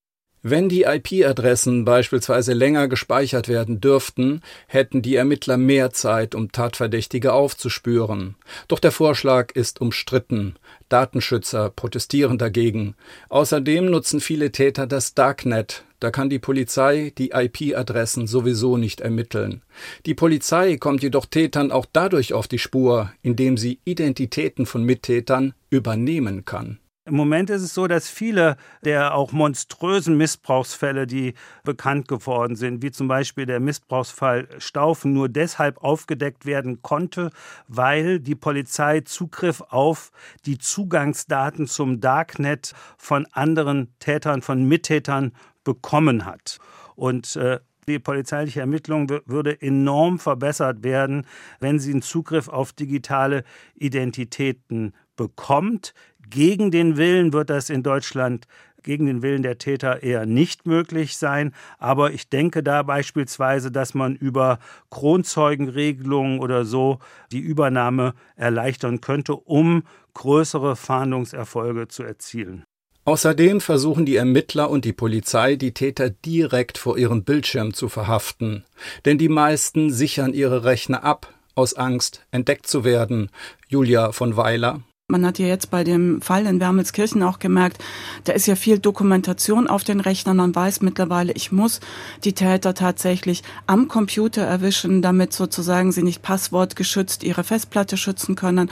Wenn 0.48 0.70
die 0.70 0.84
IP-Adressen 0.84 1.86
beispielsweise 1.86 2.54
länger 2.54 2.88
gespeichert 2.88 3.48
werden 3.48 3.82
dürften, 3.82 4.44
hätten 4.68 5.02
die 5.02 5.16
Ermittler 5.16 5.58
mehr 5.58 5.90
Zeit, 5.90 6.36
um 6.36 6.52
Tatverdächtige 6.52 7.34
aufzuspüren. 7.34 8.36
Doch 8.68 8.78
der 8.78 8.92
Vorschlag 8.92 9.54
ist 9.56 9.82
umstritten. 9.82 10.54
Datenschützer 10.88 11.72
protestieren 11.72 12.38
dagegen. 12.38 12.94
Außerdem 13.30 13.90
nutzen 13.90 14.20
viele 14.20 14.52
Täter 14.52 14.86
das 14.86 15.16
Darknet. 15.16 15.84
Da 16.00 16.12
kann 16.12 16.30
die 16.30 16.38
Polizei 16.38 17.12
die 17.18 17.32
IP-Adressen 17.32 18.28
sowieso 18.28 18.78
nicht 18.78 19.02
ermitteln. 19.02 19.64
Die 20.06 20.14
Polizei 20.14 20.78
kommt 20.78 21.02
jedoch 21.02 21.26
Tätern 21.26 21.72
auch 21.72 21.88
dadurch 21.92 22.34
auf 22.34 22.48
die 22.48 22.60
Spur, 22.60 23.12
indem 23.24 23.58
sie 23.58 23.80
Identitäten 23.84 24.68
von 24.68 24.84
Mittätern 24.84 25.56
übernehmen 25.72 26.46
kann. 26.46 26.78
Im 27.08 27.18
Moment 27.18 27.52
ist 27.52 27.62
es 27.62 27.76
so, 27.76 27.86
dass 27.86 28.10
viele 28.10 28.58
der 28.84 29.14
auch 29.14 29.32
monströsen 29.32 30.18
Missbrauchsfälle, 30.18 31.06
die 31.06 31.36
bekannt 31.64 32.08
geworden 32.08 32.56
sind, 32.56 32.82
wie 32.82 32.90
zum 32.90 33.08
Beispiel 33.08 33.46
der 33.46 33.60
Missbrauchsfall 33.60 34.48
Staufen, 34.58 35.14
nur 35.14 35.30
deshalb 35.30 35.84
aufgedeckt 35.84 36.48
werden 36.48 36.82
konnte, 36.82 37.30
weil 37.68 38.20
die 38.20 38.34
Polizei 38.34 39.02
Zugriff 39.02 39.62
auf 39.70 40.12
die 40.48 40.58
Zugangsdaten 40.58 41.68
zum 41.68 42.02
Darknet 42.02 42.74
von 42.98 43.28
anderen 43.34 43.94
Tätern, 44.00 44.42
von 44.42 44.68
Mittätern 44.68 45.34
bekommen 45.64 46.26
hat. 46.26 46.58
Und 46.96 47.36
äh, 47.36 47.60
die 47.88 48.00
polizeiliche 48.00 48.62
Ermittlung 48.62 49.08
würde 49.28 49.62
enorm 49.62 50.18
verbessert 50.18 50.84
werden, 50.84 51.28
wenn 51.60 51.78
sie 51.78 51.92
einen 51.92 52.02
Zugriff 52.02 52.48
auf 52.48 52.74
digitale 52.74 53.44
Identitäten 53.76 54.94
bekommt. 55.16 55.94
Gegen 56.30 56.72
den 56.72 56.98
Willen 56.98 57.34
wird 57.34 57.50
das 57.50 57.70
in 57.70 57.84
Deutschland 57.84 58.48
gegen 58.86 59.08
den 59.08 59.22
Willen 59.22 59.44
der 59.44 59.58
Täter 59.58 60.04
eher 60.04 60.26
nicht 60.26 60.66
möglich 60.66 61.18
sein. 61.18 61.54
Aber 61.78 62.12
ich 62.12 62.30
denke 62.30 62.64
da 62.64 62.84
beispielsweise, 62.84 63.72
dass 63.72 63.94
man 63.94 64.16
über 64.16 64.60
Kronzeugenregelungen 64.92 66.40
oder 66.40 66.64
so 66.64 67.00
die 67.32 67.40
Übernahme 67.40 68.14
erleichtern 68.38 69.02
könnte, 69.02 69.36
um 69.36 69.84
größere 70.14 70.78
Fahndungserfolge 70.78 71.90
zu 71.90 72.04
erzielen. 72.04 72.64
Außerdem 73.04 73.62
versuchen 73.62 74.06
die 74.06 74.16
Ermittler 74.16 74.70
und 74.70 74.84
die 74.84 74.94
Polizei, 74.94 75.58
die 75.58 75.74
Täter 75.74 76.10
direkt 76.10 76.80
vor 76.80 76.98
ihrem 76.98 77.24
Bildschirm 77.24 77.74
zu 77.74 77.88
verhaften. 77.88 78.64
Denn 79.04 79.20
die 79.20 79.30
meisten 79.30 79.92
sichern 79.92 80.34
ihre 80.34 80.64
Rechner 80.64 81.04
ab, 81.04 81.32
aus 81.54 81.76
Angst, 81.76 82.26
entdeckt 82.32 82.66
zu 82.66 82.84
werden. 82.84 83.30
Julia 83.68 84.12
von 84.12 84.38
Weiler. 84.38 84.82
Man 85.08 85.24
hat 85.24 85.38
ja 85.38 85.46
jetzt 85.46 85.70
bei 85.70 85.84
dem 85.84 86.20
Fall 86.20 86.48
in 86.48 86.60
Wermelskirchen 86.60 87.22
auch 87.22 87.38
gemerkt, 87.38 87.78
da 88.24 88.34
ist 88.34 88.48
ja 88.48 88.56
viel 88.56 88.80
Dokumentation 88.80 89.68
auf 89.68 89.84
den 89.84 90.00
Rechnern. 90.00 90.38
Man 90.38 90.56
weiß 90.56 90.82
mittlerweile, 90.82 91.32
ich 91.34 91.52
muss 91.52 91.80
die 92.24 92.34
Täter 92.34 92.74
tatsächlich 92.74 93.44
am 93.68 93.88
Computer 93.88 94.42
erwischen, 94.42 95.04
damit 95.04 95.32
sozusagen 95.32 95.92
sie 95.92 96.02
nicht 96.02 96.24
passwortgeschützt 96.24 97.24
ihre 97.24 97.44
Festplatte 97.44 97.98
schützen 97.98 98.36
können 98.36 98.72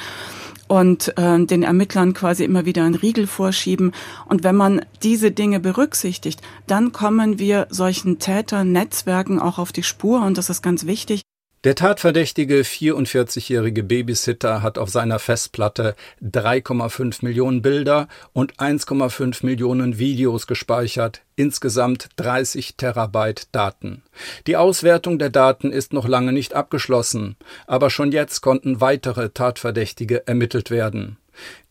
und 0.67 1.15
äh, 1.19 1.45
den 1.45 1.61
Ermittlern 1.61 2.15
quasi 2.15 2.43
immer 2.43 2.65
wieder 2.65 2.83
einen 2.83 2.95
Riegel 2.95 3.27
vorschieben. 3.27 3.91
Und 4.25 4.43
wenn 4.43 4.55
man 4.55 4.83
diese 5.03 5.29
Dinge 5.29 5.59
berücksichtigt, 5.59 6.41
dann 6.65 6.91
kommen 6.91 7.37
wir 7.37 7.67
solchen 7.69 8.17
Täternetzwerken 8.17 9.39
auch 9.39 9.59
auf 9.59 9.71
die 9.71 9.83
Spur 9.83 10.23
und 10.25 10.39
das 10.39 10.49
ist 10.49 10.63
ganz 10.63 10.87
wichtig. 10.87 11.21
Der 11.63 11.75
tatverdächtige 11.75 12.63
44-jährige 12.63 13.83
Babysitter 13.83 14.61
hat 14.61 14.77
auf 14.77 14.89
seiner 14.89 15.17
Festplatte 15.17 15.95
3,5 16.21 17.23
Millionen 17.23 17.61
Bilder 17.61 18.09
und 18.33 18.57
1,5 18.57 19.45
Millionen 19.45 19.97
Videos 19.97 20.45
gespeichert, 20.45 21.21
insgesamt 21.37 22.09
30 22.17 22.75
Terabyte 22.75 23.47
Daten. 23.53 24.03
Die 24.45 24.57
Auswertung 24.57 25.19
der 25.19 25.29
Daten 25.29 25.71
ist 25.71 25.93
noch 25.93 26.05
lange 26.05 26.33
nicht 26.33 26.53
abgeschlossen, 26.53 27.37
aber 27.65 27.89
schon 27.89 28.11
jetzt 28.11 28.41
konnten 28.41 28.81
weitere 28.81 29.29
Tatverdächtige 29.29 30.27
ermittelt 30.27 30.69
werden. 30.69 31.15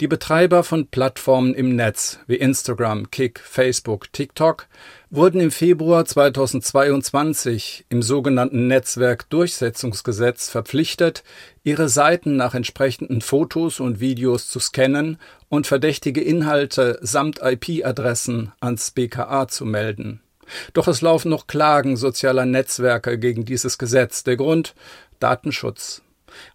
Die 0.00 0.08
Betreiber 0.08 0.64
von 0.64 0.88
Plattformen 0.88 1.54
im 1.54 1.76
Netz 1.76 2.18
wie 2.26 2.36
Instagram, 2.36 3.10
Kick, 3.10 3.40
Facebook, 3.40 4.12
TikTok 4.12 4.66
wurden 5.10 5.40
im 5.40 5.50
Februar 5.50 6.04
2022 6.04 7.86
im 7.88 8.02
sogenannten 8.02 8.66
Netzwerkdurchsetzungsgesetz 8.66 10.48
verpflichtet, 10.48 11.22
ihre 11.62 11.88
Seiten 11.88 12.36
nach 12.36 12.54
entsprechenden 12.54 13.20
Fotos 13.20 13.80
und 13.80 14.00
Videos 14.00 14.48
zu 14.48 14.58
scannen 14.58 15.18
und 15.48 15.66
verdächtige 15.66 16.20
Inhalte 16.20 16.98
samt 17.02 17.40
IP-Adressen 17.42 18.52
ans 18.60 18.90
BKA 18.90 19.48
zu 19.48 19.64
melden. 19.64 20.20
Doch 20.72 20.88
es 20.88 21.00
laufen 21.00 21.30
noch 21.30 21.46
Klagen 21.46 21.96
sozialer 21.96 22.46
Netzwerke 22.46 23.18
gegen 23.18 23.44
dieses 23.44 23.78
Gesetz. 23.78 24.24
Der 24.24 24.36
Grund 24.36 24.74
Datenschutz. 25.20 26.02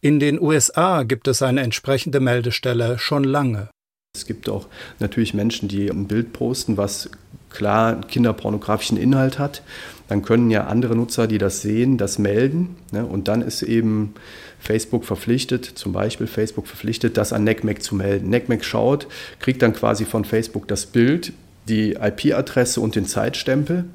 In 0.01 0.19
den 0.19 0.41
USA 0.41 1.03
gibt 1.03 1.27
es 1.27 1.41
eine 1.41 1.61
entsprechende 1.61 2.19
Meldestelle 2.19 2.97
schon 2.99 3.23
lange. 3.23 3.69
Es 4.15 4.25
gibt 4.25 4.49
auch 4.49 4.67
natürlich 4.99 5.33
Menschen, 5.33 5.67
die 5.67 5.89
ein 5.89 6.07
Bild 6.07 6.33
posten, 6.33 6.77
was 6.77 7.09
klar 7.49 8.01
kinderpornografischen 8.01 8.97
Inhalt 8.97 9.39
hat. 9.39 9.61
Dann 10.07 10.23
können 10.23 10.49
ja 10.49 10.65
andere 10.65 10.95
Nutzer, 10.95 11.27
die 11.27 11.37
das 11.37 11.61
sehen, 11.61 11.97
das 11.97 12.17
melden. 12.17 12.75
Ne? 12.91 13.05
Und 13.05 13.27
dann 13.27 13.41
ist 13.41 13.61
eben 13.61 14.15
Facebook 14.59 15.05
verpflichtet, 15.05 15.65
zum 15.65 15.91
Beispiel 15.91 16.27
Facebook 16.27 16.67
verpflichtet, 16.67 17.17
das 17.17 17.33
an 17.33 17.43
NECMEC 17.43 17.83
zu 17.83 17.95
melden. 17.95 18.29
NECMEC 18.29 18.63
schaut, 18.63 19.07
kriegt 19.39 19.61
dann 19.61 19.73
quasi 19.73 20.05
von 20.05 20.25
Facebook 20.25 20.67
das 20.67 20.85
Bild, 20.85 21.33
die 21.67 21.93
IP-Adresse 21.93 22.79
und 22.79 22.95
den 22.95 23.05
Zeitstempel 23.05 23.85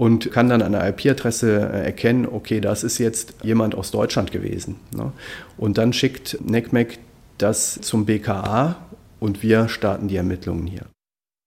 und 0.00 0.32
kann 0.32 0.48
dann 0.48 0.62
an 0.62 0.72
der 0.72 0.88
IP-Adresse 0.88 1.70
äh, 1.74 1.84
erkennen, 1.84 2.24
okay, 2.24 2.62
das 2.62 2.84
ist 2.84 2.96
jetzt 2.96 3.34
jemand 3.42 3.74
aus 3.74 3.90
Deutschland 3.90 4.32
gewesen. 4.32 4.76
Ne? 4.96 5.12
Und 5.58 5.76
dann 5.76 5.92
schickt 5.92 6.38
NECMEC 6.40 6.98
das 7.36 7.78
zum 7.82 8.06
BKA 8.06 8.76
und 9.18 9.42
wir 9.42 9.68
starten 9.68 10.08
die 10.08 10.16
Ermittlungen 10.16 10.66
hier. 10.66 10.86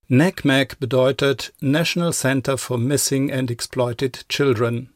NECMEC 0.07 0.79
bedeutet 0.79 1.51
National 1.61 2.13
Center 2.13 2.59
for 2.59 2.77
Missing 2.77 3.31
and 3.31 3.49
Exploited 3.49 4.29
Children. 4.29 4.92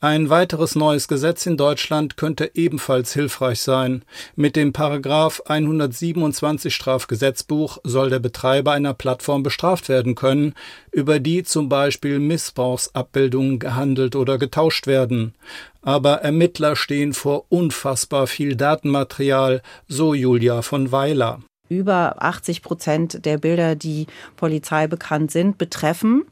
Ein 0.00 0.30
weiteres 0.30 0.76
neues 0.76 1.08
Gesetz 1.08 1.44
in 1.46 1.56
Deutschland 1.56 2.16
könnte 2.16 2.52
ebenfalls 2.54 3.14
hilfreich 3.14 3.60
sein. 3.60 4.04
Mit 4.36 4.54
dem 4.54 4.72
Paragraph 4.72 5.42
127 5.46 6.72
Strafgesetzbuch 6.72 7.78
soll 7.82 8.08
der 8.08 8.20
Betreiber 8.20 8.72
einer 8.72 8.94
Plattform 8.94 9.42
bestraft 9.42 9.88
werden 9.88 10.14
können, 10.14 10.54
über 10.92 11.18
die 11.18 11.42
zum 11.42 11.68
Beispiel 11.68 12.20
Missbrauchsabbildungen 12.20 13.58
gehandelt 13.58 14.14
oder 14.14 14.38
getauscht 14.38 14.86
werden. 14.86 15.34
Aber 15.82 16.22
Ermittler 16.22 16.76
stehen 16.76 17.12
vor 17.12 17.46
unfassbar 17.48 18.28
viel 18.28 18.54
Datenmaterial, 18.54 19.62
so 19.88 20.14
Julia 20.14 20.62
von 20.62 20.92
Weiler. 20.92 21.40
Über 21.68 22.22
80 22.22 22.62
Prozent 22.62 23.24
der 23.24 23.38
Bilder, 23.38 23.74
die 23.74 24.06
Polizei 24.36 24.86
bekannt 24.86 25.32
sind, 25.32 25.58
betreffen, 25.58 26.24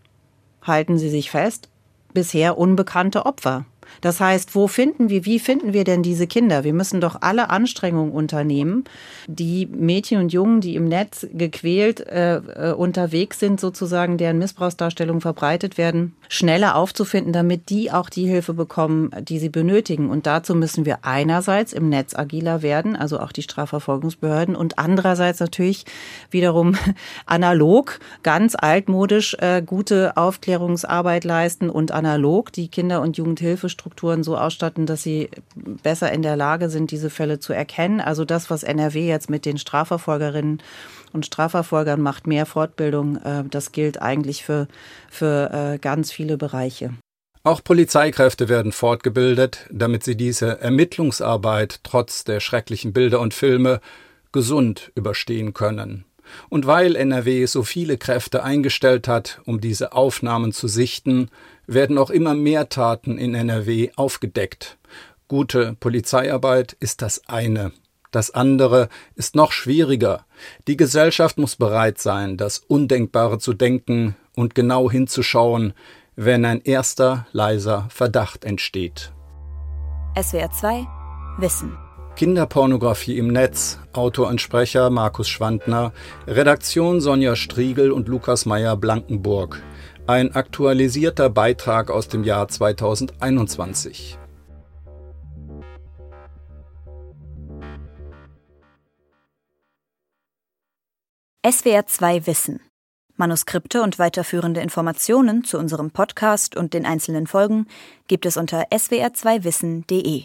halten 0.62 0.98
Sie 0.98 1.10
sich 1.10 1.30
fest, 1.30 1.68
bisher 2.16 2.56
unbekannte 2.56 3.26
Opfer. 3.26 3.66
Das 4.00 4.20
heißt, 4.20 4.54
wo 4.54 4.68
finden 4.68 5.08
wir, 5.08 5.24
wie 5.24 5.38
finden 5.38 5.72
wir 5.72 5.84
denn 5.84 6.02
diese 6.02 6.26
Kinder? 6.26 6.64
Wir 6.64 6.72
müssen 6.72 7.00
doch 7.00 7.22
alle 7.22 7.50
Anstrengungen 7.50 8.12
unternehmen, 8.12 8.84
die 9.26 9.66
Mädchen 9.66 10.20
und 10.20 10.32
Jungen, 10.32 10.60
die 10.60 10.74
im 10.76 10.86
Netz 10.86 11.26
gequält 11.32 12.00
äh, 12.00 12.36
äh, 12.36 12.72
unterwegs 12.72 13.38
sind, 13.40 13.60
sozusagen, 13.60 14.18
deren 14.18 14.38
Missbrauchsdarstellungen 14.38 15.20
verbreitet 15.20 15.78
werden, 15.78 16.14
schneller 16.28 16.76
aufzufinden, 16.76 17.32
damit 17.32 17.70
die 17.70 17.90
auch 17.90 18.08
die 18.08 18.26
Hilfe 18.26 18.54
bekommen, 18.54 19.10
die 19.22 19.38
sie 19.38 19.48
benötigen. 19.48 20.10
Und 20.10 20.26
dazu 20.26 20.54
müssen 20.54 20.84
wir 20.86 20.98
einerseits 21.02 21.72
im 21.72 21.88
Netz 21.88 22.14
agiler 22.14 22.62
werden, 22.62 22.96
also 22.96 23.20
auch 23.20 23.32
die 23.32 23.42
Strafverfolgungsbehörden, 23.42 24.56
und 24.56 24.78
andererseits 24.78 25.40
natürlich 25.40 25.84
wiederum 26.30 26.76
analog, 27.26 27.98
ganz 28.22 28.54
altmodisch 28.58 29.36
äh, 29.40 29.62
gute 29.64 30.16
Aufklärungsarbeit 30.16 31.24
leisten 31.24 31.70
und 31.70 31.92
analog 31.92 32.52
die 32.52 32.68
Kinder- 32.68 33.00
und 33.00 33.16
Jugendhilfestrukturen 33.76 34.22
so 34.22 34.36
ausstatten, 34.36 34.86
dass 34.86 35.02
sie 35.02 35.28
besser 35.54 36.12
in 36.12 36.22
der 36.22 36.36
Lage 36.36 36.68
sind, 36.68 36.90
diese 36.90 37.10
Fälle 37.10 37.38
zu 37.38 37.52
erkennen. 37.52 38.00
Also 38.00 38.24
das, 38.24 38.50
was 38.50 38.62
NRW 38.62 39.06
jetzt 39.06 39.30
mit 39.30 39.44
den 39.44 39.58
Strafverfolgerinnen 39.58 40.62
und 41.12 41.26
Strafverfolgern 41.26 42.00
macht, 42.00 42.26
mehr 42.26 42.46
Fortbildung, 42.46 43.16
äh, 43.16 43.44
das 43.50 43.72
gilt 43.72 44.00
eigentlich 44.00 44.44
für, 44.44 44.68
für 45.10 45.50
äh, 45.52 45.78
ganz 45.78 46.12
viele 46.12 46.36
Bereiche. 46.36 46.90
Auch 47.42 47.62
Polizeikräfte 47.62 48.48
werden 48.48 48.72
fortgebildet, 48.72 49.68
damit 49.70 50.02
sie 50.02 50.16
diese 50.16 50.60
Ermittlungsarbeit 50.60 51.80
trotz 51.84 52.24
der 52.24 52.40
schrecklichen 52.40 52.92
Bilder 52.92 53.20
und 53.20 53.34
Filme 53.34 53.80
gesund 54.32 54.90
überstehen 54.96 55.54
können. 55.54 56.04
Und 56.48 56.66
weil 56.66 56.96
NRW 56.96 57.46
so 57.46 57.62
viele 57.62 57.98
Kräfte 57.98 58.42
eingestellt 58.42 59.08
hat, 59.08 59.40
um 59.44 59.60
diese 59.60 59.92
Aufnahmen 59.92 60.52
zu 60.52 60.68
sichten, 60.68 61.30
werden 61.66 61.98
auch 61.98 62.10
immer 62.10 62.34
mehr 62.34 62.68
Taten 62.68 63.18
in 63.18 63.34
NRW 63.34 63.90
aufgedeckt. 63.96 64.78
Gute 65.28 65.76
Polizeiarbeit 65.80 66.76
ist 66.78 67.02
das 67.02 67.28
eine. 67.28 67.72
Das 68.12 68.30
andere 68.30 68.88
ist 69.14 69.34
noch 69.34 69.52
schwieriger. 69.52 70.24
Die 70.68 70.76
Gesellschaft 70.76 71.38
muss 71.38 71.56
bereit 71.56 71.98
sein, 71.98 72.36
das 72.36 72.58
Undenkbare 72.58 73.38
zu 73.38 73.52
denken 73.52 74.16
und 74.34 74.54
genau 74.54 74.90
hinzuschauen, 74.90 75.74
wenn 76.14 76.44
ein 76.44 76.62
erster 76.62 77.26
leiser 77.32 77.88
Verdacht 77.90 78.44
entsteht. 78.44 79.12
SWR 80.18 80.50
2 80.50 80.86
Wissen 81.38 81.76
Kinderpornografie 82.16 83.18
im 83.18 83.28
Netz, 83.28 83.78
Autor 83.92 84.28
und 84.28 84.40
Sprecher 84.40 84.88
Markus 84.88 85.28
Schwandner, 85.28 85.92
Redaktion 86.26 87.02
Sonja 87.02 87.36
Striegel 87.36 87.92
und 87.92 88.08
Lukas 88.08 88.46
Meyer 88.46 88.76
Blankenburg. 88.76 89.62
Ein 90.06 90.34
aktualisierter 90.34 91.28
Beitrag 91.28 91.90
aus 91.90 92.08
dem 92.08 92.24
Jahr 92.24 92.48
2021. 92.48 94.18
SWR 101.48 101.86
2 101.86 102.26
Wissen. 102.26 102.60
Manuskripte 103.16 103.82
und 103.82 103.98
weiterführende 103.98 104.60
Informationen 104.60 105.44
zu 105.44 105.58
unserem 105.58 105.90
Podcast 105.90 106.56
und 106.56 106.74
den 106.74 106.86
einzelnen 106.86 107.26
Folgen 107.26 107.66
gibt 108.08 108.26
es 108.26 108.36
unter 108.36 108.68
swr2wissen.de. 108.70 110.24